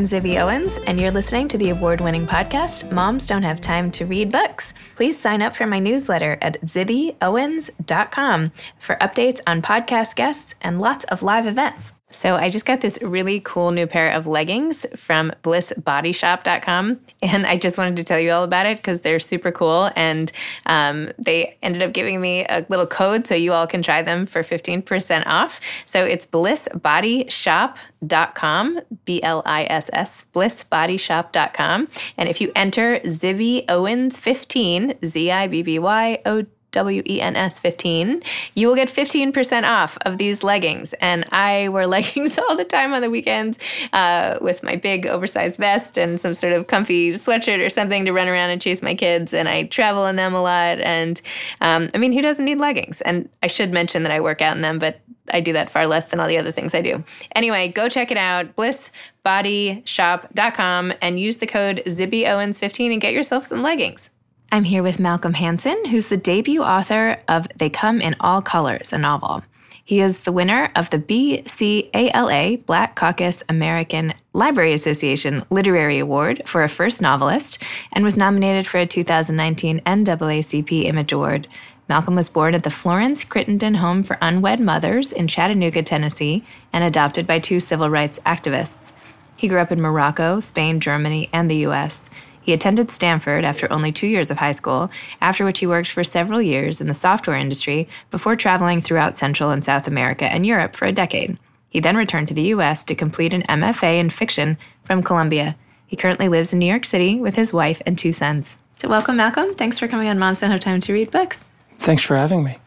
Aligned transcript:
I'm 0.00 0.06
Zibby 0.06 0.40
Owens, 0.40 0.78
and 0.86 0.98
you're 0.98 1.10
listening 1.10 1.46
to 1.48 1.58
the 1.58 1.68
award 1.68 2.00
winning 2.00 2.26
podcast, 2.26 2.90
Moms 2.90 3.26
Don't 3.26 3.42
Have 3.42 3.60
Time 3.60 3.90
to 3.90 4.06
Read 4.06 4.32
Books. 4.32 4.72
Please 4.96 5.20
sign 5.20 5.42
up 5.42 5.54
for 5.54 5.66
my 5.66 5.78
newsletter 5.78 6.38
at 6.40 6.58
zibbyowens.com 6.62 8.52
for 8.78 8.96
updates 8.96 9.40
on 9.46 9.60
podcast 9.60 10.14
guests 10.14 10.54
and 10.62 10.80
lots 10.80 11.04
of 11.04 11.22
live 11.22 11.46
events. 11.46 11.92
So 12.10 12.36
I 12.36 12.50
just 12.50 12.64
got 12.64 12.80
this 12.80 12.98
really 13.02 13.40
cool 13.40 13.70
new 13.70 13.86
pair 13.86 14.10
of 14.12 14.26
leggings 14.26 14.86
from 14.96 15.30
blissbodyshop.com. 15.42 17.00
And 17.22 17.46
I 17.46 17.58
just 17.58 17.76
wanted 17.76 17.96
to 17.96 18.04
tell 18.04 18.18
you 18.18 18.32
all 18.32 18.44
about 18.44 18.64
it 18.64 18.78
because 18.78 19.00
they're 19.00 19.18
super 19.18 19.52
cool. 19.52 19.90
And 19.94 20.32
um, 20.64 21.12
they 21.18 21.58
ended 21.62 21.82
up 21.82 21.92
giving 21.92 22.18
me 22.18 22.46
a 22.46 22.64
little 22.70 22.86
code 22.86 23.26
so 23.26 23.34
you 23.34 23.52
all 23.52 23.66
can 23.66 23.82
try 23.82 24.00
them 24.00 24.24
for 24.24 24.42
15% 24.42 25.24
off. 25.26 25.60
So 25.84 26.02
it's 26.02 26.24
blissbodyshop.com, 26.24 28.80
B 29.04 29.22
L 29.22 29.42
I 29.44 29.64
S 29.64 29.90
S, 29.92 30.24
blissbodyshop.com. 30.32 31.88
And 32.16 32.28
if 32.30 32.40
you 32.40 32.50
enter 32.56 33.00
Zibby 33.00 33.66
Owens 33.68 34.18
15, 34.18 34.94
Z 35.04 35.30
I 35.30 35.46
B 35.46 35.62
B 35.62 35.78
Y 35.78 36.22
O 36.24 36.46
W 36.72 37.02
E 37.06 37.20
N 37.20 37.36
S 37.36 37.58
15, 37.58 38.22
you 38.54 38.68
will 38.68 38.74
get 38.74 38.88
15% 38.88 39.64
off 39.64 39.98
of 40.02 40.18
these 40.18 40.42
leggings. 40.42 40.92
And 40.94 41.26
I 41.32 41.68
wear 41.68 41.86
leggings 41.86 42.38
all 42.38 42.56
the 42.56 42.64
time 42.64 42.94
on 42.94 43.02
the 43.02 43.10
weekends 43.10 43.58
uh, 43.92 44.38
with 44.40 44.62
my 44.62 44.76
big 44.76 45.06
oversized 45.06 45.56
vest 45.56 45.98
and 45.98 46.20
some 46.20 46.34
sort 46.34 46.52
of 46.52 46.66
comfy 46.66 47.12
sweatshirt 47.12 47.64
or 47.64 47.68
something 47.68 48.04
to 48.04 48.12
run 48.12 48.28
around 48.28 48.50
and 48.50 48.60
chase 48.60 48.82
my 48.82 48.94
kids. 48.94 49.32
And 49.32 49.48
I 49.48 49.64
travel 49.64 50.06
in 50.06 50.16
them 50.16 50.34
a 50.34 50.42
lot. 50.42 50.78
And 50.80 51.20
um, 51.60 51.88
I 51.94 51.98
mean, 51.98 52.12
who 52.12 52.22
doesn't 52.22 52.44
need 52.44 52.58
leggings? 52.58 53.00
And 53.00 53.28
I 53.42 53.46
should 53.46 53.72
mention 53.72 54.02
that 54.04 54.12
I 54.12 54.20
work 54.20 54.42
out 54.42 54.56
in 54.56 54.62
them, 54.62 54.78
but 54.78 55.00
I 55.32 55.40
do 55.40 55.52
that 55.52 55.70
far 55.70 55.86
less 55.86 56.06
than 56.06 56.18
all 56.20 56.28
the 56.28 56.38
other 56.38 56.52
things 56.52 56.74
I 56.74 56.82
do. 56.82 57.02
Anyway, 57.34 57.68
go 57.68 57.88
check 57.88 58.10
it 58.10 58.16
out, 58.16 58.56
blissbodyshop.com, 58.56 60.92
and 61.00 61.20
use 61.20 61.36
the 61.38 61.46
code 61.46 61.82
ZibbyOwens15 61.86 62.92
and 62.92 63.00
get 63.00 63.12
yourself 63.12 63.46
some 63.46 63.62
leggings. 63.62 64.10
I'm 64.52 64.64
here 64.64 64.82
with 64.82 64.98
Malcolm 64.98 65.34
Hansen, 65.34 65.84
who's 65.84 66.08
the 66.08 66.16
debut 66.16 66.60
author 66.60 67.18
of 67.28 67.46
They 67.56 67.70
Come 67.70 68.00
in 68.00 68.16
All 68.18 68.42
Colors, 68.42 68.92
a 68.92 68.98
novel. 68.98 69.44
He 69.84 70.00
is 70.00 70.20
the 70.20 70.32
winner 70.32 70.72
of 70.74 70.90
the 70.90 70.98
BCALA 70.98 72.66
Black 72.66 72.96
Caucus 72.96 73.44
American 73.48 74.12
Library 74.32 74.72
Association 74.72 75.44
Literary 75.50 76.00
Award 76.00 76.42
for 76.46 76.64
a 76.64 76.68
first 76.68 77.00
novelist 77.00 77.62
and 77.92 78.02
was 78.02 78.16
nominated 78.16 78.66
for 78.66 78.78
a 78.78 78.86
2019 78.86 79.82
NAACP 79.86 80.84
Image 80.84 81.12
Award. 81.12 81.46
Malcolm 81.88 82.16
was 82.16 82.28
born 82.28 82.52
at 82.52 82.64
the 82.64 82.70
Florence 82.70 83.24
Crittenton 83.24 83.76
Home 83.76 84.02
for 84.02 84.18
Unwed 84.20 84.58
Mothers 84.58 85.12
in 85.12 85.28
Chattanooga, 85.28 85.84
Tennessee, 85.84 86.44
and 86.72 86.82
adopted 86.82 87.24
by 87.24 87.38
two 87.38 87.60
civil 87.60 87.88
rights 87.88 88.18
activists. 88.26 88.90
He 89.36 89.46
grew 89.46 89.60
up 89.60 89.70
in 89.70 89.80
Morocco, 89.80 90.40
Spain, 90.40 90.80
Germany, 90.80 91.28
and 91.32 91.48
the 91.48 91.58
U.S. 91.58 92.09
He 92.50 92.54
attended 92.54 92.90
Stanford 92.90 93.44
after 93.44 93.72
only 93.72 93.92
two 93.92 94.08
years 94.08 94.28
of 94.28 94.38
high 94.38 94.50
school, 94.50 94.90
after 95.20 95.44
which 95.44 95.60
he 95.60 95.68
worked 95.68 95.88
for 95.88 96.02
several 96.02 96.42
years 96.42 96.80
in 96.80 96.88
the 96.88 96.94
software 96.94 97.36
industry 97.36 97.88
before 98.10 98.34
traveling 98.34 98.80
throughout 98.80 99.14
Central 99.14 99.50
and 99.50 99.62
South 99.62 99.86
America 99.86 100.24
and 100.24 100.44
Europe 100.44 100.74
for 100.74 100.86
a 100.86 100.90
decade. 100.90 101.38
He 101.68 101.78
then 101.78 101.96
returned 101.96 102.26
to 102.26 102.34
the 102.34 102.48
U.S. 102.54 102.82
to 102.82 102.96
complete 102.96 103.32
an 103.32 103.42
MFA 103.42 104.00
in 104.00 104.10
fiction 104.10 104.58
from 104.82 105.04
Columbia. 105.04 105.54
He 105.86 105.94
currently 105.94 106.28
lives 106.28 106.52
in 106.52 106.58
New 106.58 106.66
York 106.66 106.84
City 106.84 107.20
with 107.20 107.36
his 107.36 107.52
wife 107.52 107.80
and 107.86 107.96
two 107.96 108.12
sons. 108.12 108.56
So, 108.78 108.88
welcome, 108.88 109.16
Malcolm. 109.16 109.54
Thanks 109.54 109.78
for 109.78 109.86
coming 109.86 110.08
on 110.08 110.18
Moms 110.18 110.40
Don't 110.40 110.50
Have 110.50 110.58
Time 110.58 110.80
to 110.80 110.92
Read 110.92 111.12
Books. 111.12 111.52
Thanks 111.78 112.02
for 112.02 112.16
having 112.16 112.42
me. 112.42 112.58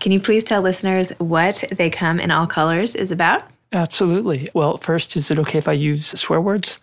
Can 0.00 0.12
you 0.12 0.20
please 0.20 0.44
tell 0.44 0.62
listeners 0.62 1.10
what 1.18 1.62
They 1.76 1.90
Come 1.90 2.20
in 2.20 2.30
All 2.30 2.46
Colors 2.46 2.94
is 2.94 3.10
about? 3.10 3.42
Absolutely. 3.74 4.48
Well, 4.54 4.78
first, 4.78 5.14
is 5.14 5.30
it 5.30 5.38
okay 5.40 5.58
if 5.58 5.68
I 5.68 5.72
use 5.72 6.18
swear 6.18 6.40
words? 6.40 6.80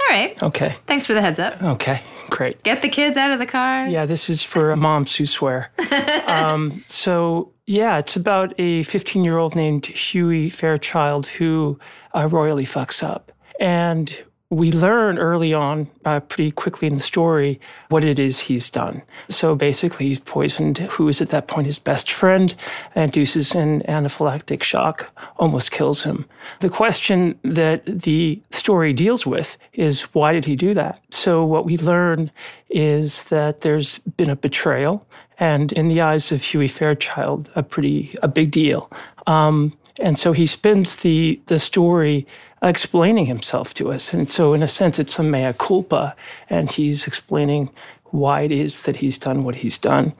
All 0.00 0.06
right. 0.16 0.42
Okay. 0.42 0.74
Thanks 0.86 1.06
for 1.06 1.14
the 1.14 1.20
heads 1.20 1.38
up. 1.38 1.62
Okay, 1.62 2.00
great. 2.30 2.62
Get 2.62 2.82
the 2.82 2.88
kids 2.88 3.16
out 3.16 3.30
of 3.30 3.38
the 3.38 3.46
car. 3.46 3.86
Yeah, 3.86 4.06
this 4.06 4.30
is 4.30 4.42
for 4.42 4.74
moms 4.76 5.14
who 5.14 5.26
swear. 5.26 5.70
um, 6.26 6.82
so, 6.86 7.52
yeah, 7.66 7.98
it's 7.98 8.16
about 8.16 8.54
a 8.58 8.82
15 8.84 9.22
year 9.22 9.38
old 9.38 9.54
named 9.54 9.86
Huey 9.86 10.48
Fairchild 10.50 11.26
who 11.26 11.78
uh, 12.14 12.28
royally 12.30 12.64
fucks 12.64 13.02
up. 13.02 13.32
And 13.60 14.24
we 14.52 14.70
learn 14.70 15.18
early 15.18 15.54
on, 15.54 15.88
uh, 16.04 16.20
pretty 16.20 16.50
quickly 16.50 16.86
in 16.86 16.96
the 16.96 17.02
story, 17.02 17.58
what 17.88 18.04
it 18.04 18.18
is 18.18 18.38
he's 18.38 18.68
done. 18.68 19.00
So 19.30 19.54
basically, 19.54 20.08
he's 20.08 20.20
poisoned 20.20 20.76
who 20.76 21.08
is 21.08 21.22
at 21.22 21.30
that 21.30 21.48
point 21.48 21.66
his 21.66 21.78
best 21.78 22.12
friend, 22.12 22.54
induces 22.94 23.54
an 23.54 23.80
anaphylactic 23.88 24.62
shock, 24.62 25.10
almost 25.38 25.70
kills 25.70 26.02
him. 26.02 26.26
The 26.60 26.68
question 26.68 27.38
that 27.42 27.86
the 27.86 28.42
story 28.50 28.92
deals 28.92 29.24
with 29.24 29.56
is 29.72 30.02
why 30.14 30.34
did 30.34 30.44
he 30.44 30.54
do 30.54 30.74
that? 30.74 31.00
So 31.10 31.46
what 31.46 31.64
we 31.64 31.78
learn 31.78 32.30
is 32.68 33.24
that 33.24 33.62
there's 33.62 34.00
been 34.18 34.28
a 34.28 34.36
betrayal, 34.36 35.06
and 35.40 35.72
in 35.72 35.88
the 35.88 36.02
eyes 36.02 36.30
of 36.30 36.42
Huey 36.42 36.68
Fairchild, 36.68 37.50
a 37.54 37.62
pretty 37.62 38.14
a 38.22 38.28
big 38.28 38.50
deal. 38.50 38.90
Um, 39.26 39.72
and 39.98 40.18
so 40.18 40.32
he 40.32 40.44
spends 40.44 40.96
the 40.96 41.40
the 41.46 41.58
story 41.58 42.26
explaining 42.62 43.26
himself 43.26 43.74
to 43.74 43.90
us. 43.90 44.12
And 44.12 44.30
so, 44.30 44.54
in 44.54 44.62
a 44.62 44.68
sense, 44.68 44.98
it's 44.98 45.18
a 45.18 45.22
mea 45.22 45.52
culpa, 45.58 46.14
and 46.48 46.70
he's 46.70 47.06
explaining 47.06 47.70
why 48.04 48.42
it 48.42 48.52
is 48.52 48.82
that 48.82 48.96
he's 48.96 49.18
done 49.18 49.44
what 49.44 49.56
he's 49.56 49.78
done. 49.78 50.12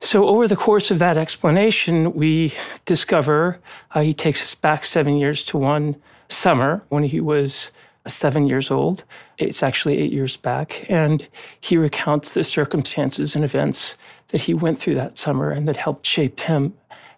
So, 0.00 0.28
over 0.28 0.46
the 0.46 0.56
course 0.56 0.90
of 0.90 0.98
that 0.98 1.16
explanation, 1.16 2.12
we 2.12 2.52
discover 2.84 3.58
uh, 3.92 4.02
he 4.02 4.12
takes 4.12 4.42
us 4.42 4.54
back 4.54 4.84
seven 4.84 5.16
years 5.16 5.44
to 5.46 5.58
one 5.58 5.96
summer 6.28 6.82
when 6.88 7.04
he 7.04 7.20
was 7.20 7.72
seven 8.06 8.46
years 8.46 8.70
old. 8.70 9.04
It's 9.38 9.62
actually 9.62 9.98
eight 9.98 10.12
years 10.12 10.36
back. 10.36 10.84
And 10.90 11.26
he 11.60 11.76
recounts 11.76 12.32
the 12.32 12.44
circumstances 12.44 13.34
and 13.34 13.44
events 13.44 13.96
that 14.28 14.42
he 14.42 14.54
went 14.54 14.78
through 14.78 14.96
that 14.96 15.18
summer 15.18 15.50
and 15.50 15.66
that 15.68 15.76
helped 15.76 16.06
shape 16.06 16.40
him 16.40 16.74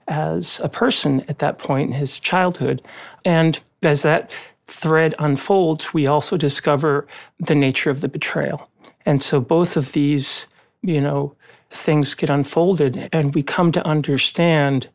as 0.08 0.60
a 0.62 0.68
person 0.68 1.24
at 1.28 1.40
that 1.40 1.58
point 1.58 1.88
in 1.88 1.96
his 1.96 2.20
childhood. 2.20 2.82
And 3.24 3.60
as 3.86 4.02
that 4.02 4.34
thread 4.66 5.14
unfolds, 5.18 5.94
we 5.94 6.06
also 6.06 6.36
discover 6.36 7.06
the 7.38 7.54
nature 7.54 7.90
of 7.90 8.00
the 8.00 8.08
betrayal. 8.08 8.68
And 9.04 9.22
so 9.22 9.40
both 9.40 9.76
of 9.76 9.92
these, 9.92 10.46
you 10.82 11.00
know, 11.00 11.34
things 11.70 12.14
get 12.14 12.30
unfolded 12.30 13.08
and 13.12 13.34
we 13.34 13.42
come 13.42 13.72
to 13.72 13.86
understand 13.86 14.88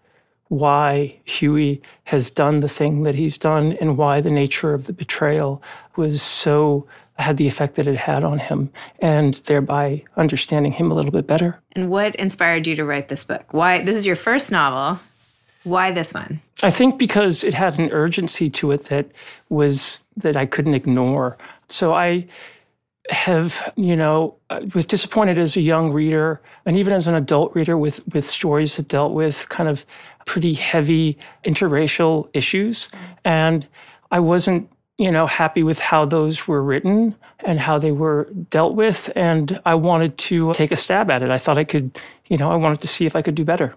why 0.49 1.17
Huey 1.23 1.81
has 2.03 2.29
done 2.29 2.59
the 2.59 2.67
thing 2.67 3.03
that 3.03 3.15
he's 3.15 3.37
done 3.37 3.73
and 3.79 3.97
why 3.97 4.19
the 4.19 4.31
nature 4.31 4.73
of 4.73 4.85
the 4.85 4.93
betrayal 4.93 5.63
was 5.95 6.21
so 6.21 6.85
had 7.17 7.37
the 7.37 7.47
effect 7.47 7.75
that 7.75 7.87
it 7.87 7.97
had 7.97 8.23
on 8.23 8.39
him 8.39 8.69
and 8.99 9.35
thereby 9.45 10.03
understanding 10.17 10.71
him 10.71 10.91
a 10.91 10.93
little 10.93 11.11
bit 11.11 11.27
better. 11.27 11.61
And 11.73 11.89
what 11.89 12.15
inspired 12.15 12.67
you 12.67 12.75
to 12.75 12.83
write 12.83 13.07
this 13.07 13.23
book? 13.23 13.53
Why 13.53 13.83
this 13.83 13.95
is 13.95 14.05
your 14.05 14.15
first 14.15 14.51
novel. 14.51 14.99
Why 15.63 15.91
this 15.91 16.13
one? 16.13 16.41
I 16.63 16.71
think 16.71 16.97
because 16.97 17.43
it 17.43 17.53
had 17.53 17.77
an 17.79 17.89
urgency 17.91 18.49
to 18.51 18.71
it 18.71 18.85
that 18.85 19.11
was 19.49 19.99
that 20.17 20.35
I 20.35 20.45
couldn't 20.45 20.73
ignore. 20.73 21.37
So 21.69 21.93
I 21.93 22.27
have, 23.09 23.71
you 23.75 23.95
know, 23.95 24.35
was 24.73 24.85
disappointed 24.85 25.37
as 25.37 25.55
a 25.55 25.61
young 25.61 25.91
reader 25.91 26.41
and 26.65 26.77
even 26.77 26.93
as 26.93 27.07
an 27.07 27.15
adult 27.15 27.53
reader 27.55 27.77
with 27.77 28.05
with 28.13 28.27
stories 28.27 28.75
that 28.77 28.87
dealt 28.87 29.13
with 29.13 29.47
kind 29.49 29.67
of 29.67 29.85
pretty 30.25 30.53
heavy 30.53 31.17
interracial 31.43 32.29
issues 32.33 32.89
and 33.25 33.67
I 34.11 34.19
wasn't, 34.19 34.69
you 34.97 35.09
know, 35.11 35.25
happy 35.25 35.63
with 35.63 35.79
how 35.79 36.05
those 36.05 36.47
were 36.47 36.63
written 36.63 37.15
and 37.39 37.59
how 37.59 37.79
they 37.79 37.91
were 37.91 38.29
dealt 38.49 38.75
with 38.75 39.11
and 39.15 39.59
I 39.65 39.75
wanted 39.75 40.17
to 40.19 40.53
take 40.53 40.71
a 40.71 40.75
stab 40.75 41.09
at 41.09 41.23
it. 41.23 41.31
I 41.31 41.37
thought 41.37 41.57
I 41.57 41.63
could, 41.63 41.99
you 42.27 42.37
know, 42.37 42.51
I 42.51 42.55
wanted 42.55 42.81
to 42.81 42.87
see 42.87 43.05
if 43.05 43.15
I 43.15 43.21
could 43.21 43.35
do 43.35 43.45
better. 43.45 43.75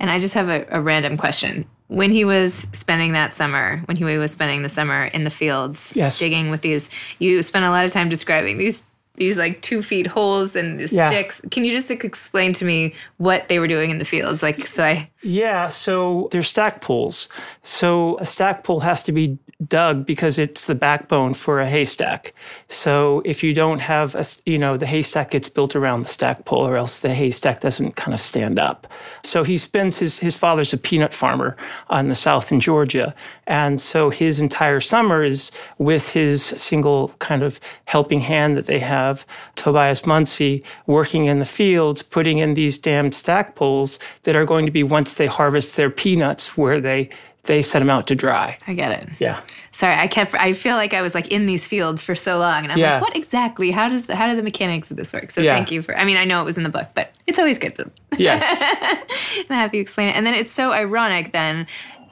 And 0.00 0.10
I 0.10 0.18
just 0.18 0.34
have 0.34 0.48
a, 0.48 0.66
a, 0.70 0.80
random 0.80 1.16
question. 1.16 1.66
When 1.88 2.10
he 2.10 2.24
was 2.24 2.66
spending 2.72 3.12
that 3.12 3.34
summer, 3.34 3.82
when 3.84 3.96
he 3.96 4.04
was 4.04 4.32
spending 4.32 4.62
the 4.62 4.70
summer 4.70 5.04
in 5.06 5.24
the 5.24 5.30
fields, 5.30 5.92
yes. 5.94 6.18
digging 6.18 6.50
with 6.50 6.62
these, 6.62 6.88
you 7.18 7.42
spent 7.42 7.66
a 7.66 7.70
lot 7.70 7.84
of 7.84 7.92
time 7.92 8.08
describing 8.08 8.56
these 8.56 8.82
these 9.20 9.36
like 9.36 9.60
two 9.60 9.82
feet 9.82 10.06
holes 10.06 10.56
and 10.56 10.80
the 10.80 10.92
yeah. 10.92 11.08
sticks. 11.08 11.42
Can 11.50 11.64
you 11.64 11.70
just 11.70 11.90
explain 11.90 12.54
to 12.54 12.64
me 12.64 12.94
what 13.18 13.46
they 13.48 13.58
were 13.58 13.68
doing 13.68 13.90
in 13.90 13.98
the 13.98 14.04
fields? 14.04 14.42
Like, 14.42 14.66
so 14.66 14.82
I. 14.82 15.10
Yeah, 15.22 15.68
so 15.68 16.28
they're 16.32 16.42
stack 16.42 16.80
poles. 16.80 17.28
So 17.62 18.18
a 18.18 18.24
stack 18.24 18.64
pole 18.64 18.80
has 18.80 19.02
to 19.02 19.12
be 19.12 19.38
dug 19.66 20.06
because 20.06 20.38
it's 20.38 20.64
the 20.64 20.74
backbone 20.74 21.34
for 21.34 21.60
a 21.60 21.66
haystack. 21.66 22.32
So 22.68 23.20
if 23.26 23.42
you 23.42 23.52
don't 23.52 23.80
have 23.80 24.14
a, 24.14 24.24
you 24.46 24.56
know, 24.56 24.78
the 24.78 24.86
haystack 24.86 25.32
gets 25.32 25.50
built 25.50 25.76
around 25.76 26.02
the 26.02 26.08
stack 26.08 26.46
pole 26.46 26.66
or 26.66 26.76
else 26.76 27.00
the 27.00 27.12
haystack 27.12 27.60
doesn't 27.60 27.96
kind 27.96 28.14
of 28.14 28.20
stand 28.20 28.58
up. 28.58 28.86
So 29.22 29.44
he 29.44 29.58
spends 29.58 29.98
his, 29.98 30.18
his 30.18 30.34
father's 30.34 30.72
a 30.72 30.78
peanut 30.78 31.12
farmer 31.12 31.56
on 31.90 32.08
the 32.08 32.14
South 32.14 32.50
in 32.50 32.60
Georgia. 32.60 33.14
And 33.46 33.78
so 33.80 34.08
his 34.08 34.40
entire 34.40 34.80
summer 34.80 35.22
is 35.22 35.50
with 35.76 36.08
his 36.08 36.42
single 36.42 37.08
kind 37.18 37.42
of 37.42 37.60
helping 37.84 38.20
hand 38.20 38.56
that 38.56 38.66
they 38.66 38.78
have, 38.78 39.09
Tobias 39.56 40.06
Muncie, 40.06 40.62
working 40.86 41.26
in 41.26 41.38
the 41.38 41.44
fields, 41.44 42.02
putting 42.02 42.38
in 42.38 42.54
these 42.54 42.78
damned 42.78 43.14
stack 43.14 43.54
poles 43.54 43.98
that 44.24 44.34
are 44.36 44.44
going 44.44 44.66
to 44.66 44.72
be 44.72 44.82
once 44.82 45.14
they 45.14 45.26
harvest 45.26 45.76
their 45.76 45.90
peanuts 45.90 46.56
where 46.56 46.80
they 46.80 47.08
they 47.44 47.62
set 47.62 47.78
them 47.78 47.88
out 47.88 48.06
to 48.06 48.14
dry. 48.14 48.58
I 48.66 48.74
get 48.74 48.92
it. 48.92 49.08
Yeah. 49.18 49.40
Sorry, 49.72 49.94
I 49.94 50.08
kept. 50.08 50.34
I 50.34 50.52
feel 50.52 50.76
like 50.76 50.92
I 50.92 51.00
was 51.00 51.14
like 51.14 51.28
in 51.28 51.46
these 51.46 51.66
fields 51.66 52.02
for 52.02 52.14
so 52.14 52.38
long, 52.38 52.64
and 52.64 52.70
I'm 52.72 52.78
Yeah. 52.78 52.92
like, 52.94 53.02
what 53.02 53.16
exactly? 53.16 53.70
How 53.70 53.88
does 53.88 54.06
the, 54.06 54.14
how 54.14 54.28
do 54.28 54.36
the 54.36 54.42
mechanics 54.42 54.90
of 54.90 54.98
this 54.98 55.10
work? 55.12 55.30
So 55.30 55.40
Yeah. 55.40 55.54
thank 55.54 55.70
you 55.70 55.80
for. 55.82 55.96
I 55.96 56.04
mean, 56.04 56.18
I 56.18 56.24
know 56.26 56.42
it 56.42 56.44
was 56.44 56.58
in 56.58 56.64
the 56.64 56.68
book, 56.68 56.88
but 56.94 57.12
it's 57.26 57.38
always 57.38 57.56
good 57.56 57.74
to 57.76 57.90
Yes. 58.18 58.42
To 59.48 59.54
have 59.54 59.74
you 59.74 59.80
explain 59.80 60.08
it. 60.08 60.16
And 60.16 60.26
then 60.26 60.34
it's 60.34 60.52
so 60.52 60.70
ironic 60.72 61.32
then, 61.32 61.66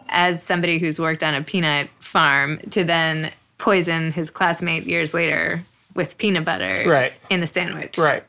as 0.08 0.42
somebody 0.42 0.78
who's 0.78 0.98
worked 0.98 1.22
on 1.22 1.34
a 1.34 1.42
peanut 1.42 1.88
farm, 2.00 2.58
to 2.70 2.82
then 2.82 3.30
poison 3.58 4.12
his 4.12 4.30
classmate 4.30 4.86
years 4.86 5.12
later 5.12 5.62
with 5.98 6.16
peanut 6.16 6.46
butter 6.46 6.84
Right. 6.86 7.12
in 7.28 7.42
a 7.42 7.46
sandwich. 7.46 7.98
right. 7.98 8.24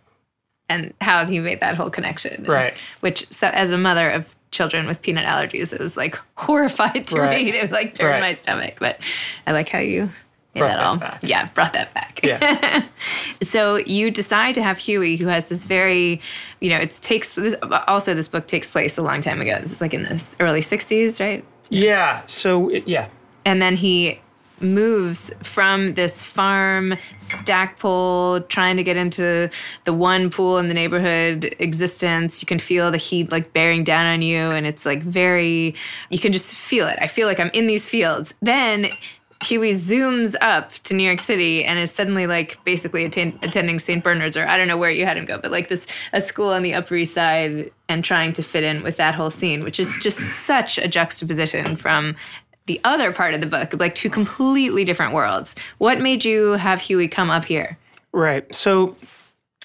And 0.68 0.94
how 1.01 1.25
he 1.25 1.39
made 1.39 1.62
that 1.62 1.75
whole 1.75 1.89
connection. 1.89 2.44
Right. 2.48 2.74
Which, 3.00 3.25
so 3.31 3.48
as 3.48 3.71
a 3.71 3.77
mother 3.77 4.10
of 4.10 4.36
children 4.51 4.86
with 4.88 5.01
peanut 5.01 5.25
allergies, 5.25 5.71
it 5.71 5.80
was 5.80 5.95
like 5.95 6.16
horrified 6.36 7.07
to 7.07 7.16
Right. 7.21 7.38
read. 7.45 7.56
It 7.56 7.62
would 7.63 7.71
like 7.71 7.94
turn 7.94 8.12
Right. 8.12 8.19
my 8.19 8.33
stomach. 8.33 8.75
But 8.80 9.00
I 9.48 9.51
like 9.54 9.69
how 9.69 9.80
you 9.80 10.12
made 10.54 10.60
Brought 10.62 10.68
that 10.68 10.75
that 10.77 10.86
all. 10.86 10.98
back. 10.98 11.19
Yeah, 11.24 11.45
brought 11.54 11.74
that 11.74 11.94
back. 11.94 12.19
Yeah. 12.24 12.83
So 13.42 13.77
you 13.77 14.12
decide 14.12 14.54
to 14.56 14.62
have 14.63 14.77
Huey, 14.77 15.15
who 15.15 15.27
has 15.27 15.45
this 15.48 15.62
very, 15.63 16.19
you 16.60 16.69
know, 16.69 16.77
it 16.77 16.92
takes 17.01 17.33
this, 17.36 17.56
also 17.88 18.13
this 18.13 18.27
book 18.27 18.45
takes 18.48 18.69
place 18.69 18.98
a 18.98 19.01
long 19.01 19.22
time 19.22 19.39
ago. 19.42 19.57
This 19.62 19.72
is 19.72 19.80
like 19.81 19.94
in 19.94 20.04
the 20.04 20.22
early 20.42 20.60
'60s, 20.62 21.19
right? 21.19 21.44
Yeah. 21.69 22.22
So 22.27 22.69
it- 22.69 22.88
yeah. 22.88 23.07
And 23.45 23.62
then 23.62 23.75
he 23.77 24.19
moves 24.62 25.32
from 25.42 25.94
this 25.94 26.24
farm 26.24 26.96
stackpole 27.18 28.42
trying 28.42 28.78
to 28.78 28.84
get 28.84 28.98
into 28.98 29.50
the 29.86 29.94
one 29.94 30.30
pool 30.30 30.58
in 30.58 30.68
the 30.68 30.74
neighborhood 30.74 31.56
existence 31.60 32.42
you 32.42 32.46
can 32.46 32.60
feel 32.60 32.92
the 32.92 32.98
heat 32.98 33.32
like 33.32 33.54
bearing 33.54 33.84
down 33.84 34.06
on 34.06 34.22
you 34.22 34.52
and 34.52 34.66
it's 34.66 34.86
like 34.86 35.02
very 35.04 35.76
you 36.10 36.20
can 36.20 36.34
just 36.34 36.56
feel 36.56 36.88
it 36.88 36.98
i 37.02 37.08
feel 37.08 37.28
like 37.28 37.40
i'm 37.40 37.52
in 37.54 37.68
these 37.68 37.86
fields 37.86 38.34
then 38.42 38.90
Huey 39.44 39.72
zooms 39.72 40.36
up 40.42 40.72
to 40.84 40.94
New 40.94 41.04
York 41.04 41.22
City 41.22 41.64
and 41.64 41.80
is 41.80 41.92
suddenly 41.92 42.28
like 42.28 42.62
basically 42.66 43.06
atten- 43.06 43.40
attending 43.42 43.80
St. 43.80 44.04
Bernard's 44.04 44.36
or 44.36 44.46
I 44.46 44.58
don't 44.58 44.68
know 44.68 44.78
where 44.78 44.92
you 44.92 45.06
had 45.06 45.16
him 45.16 45.24
go, 45.24 45.38
but 45.38 45.50
like 45.50 45.70
this 45.70 45.88
a 46.12 46.20
school 46.20 46.50
on 46.50 46.62
the 46.62 46.74
Upper 46.74 46.96
East 46.96 47.14
Side 47.14 47.72
and 47.88 48.04
trying 48.04 48.34
to 48.34 48.44
fit 48.44 48.64
in 48.64 48.84
with 48.84 48.98
that 48.98 49.16
whole 49.16 49.32
scene, 49.32 49.64
which 49.64 49.80
is 49.80 49.96
just 50.02 50.20
such 50.46 50.78
a 50.78 50.90
juxtaposition 50.90 51.78
from 51.78 52.18
the 52.69 52.80
other 52.83 53.12
part 53.12 53.33
of 53.33 53.42
the 53.42 53.48
book, 53.48 53.74
like 53.80 53.95
two 53.95 54.12
completely 54.12 54.86
different 54.86 55.12
worlds. 55.12 55.56
What 55.80 56.00
made 56.00 56.24
you 56.24 56.51
have 56.51 56.80
Huey 56.80 57.07
come 57.07 57.31
up 57.31 57.44
here? 57.44 57.80
Right. 58.12 58.54
So 58.54 58.95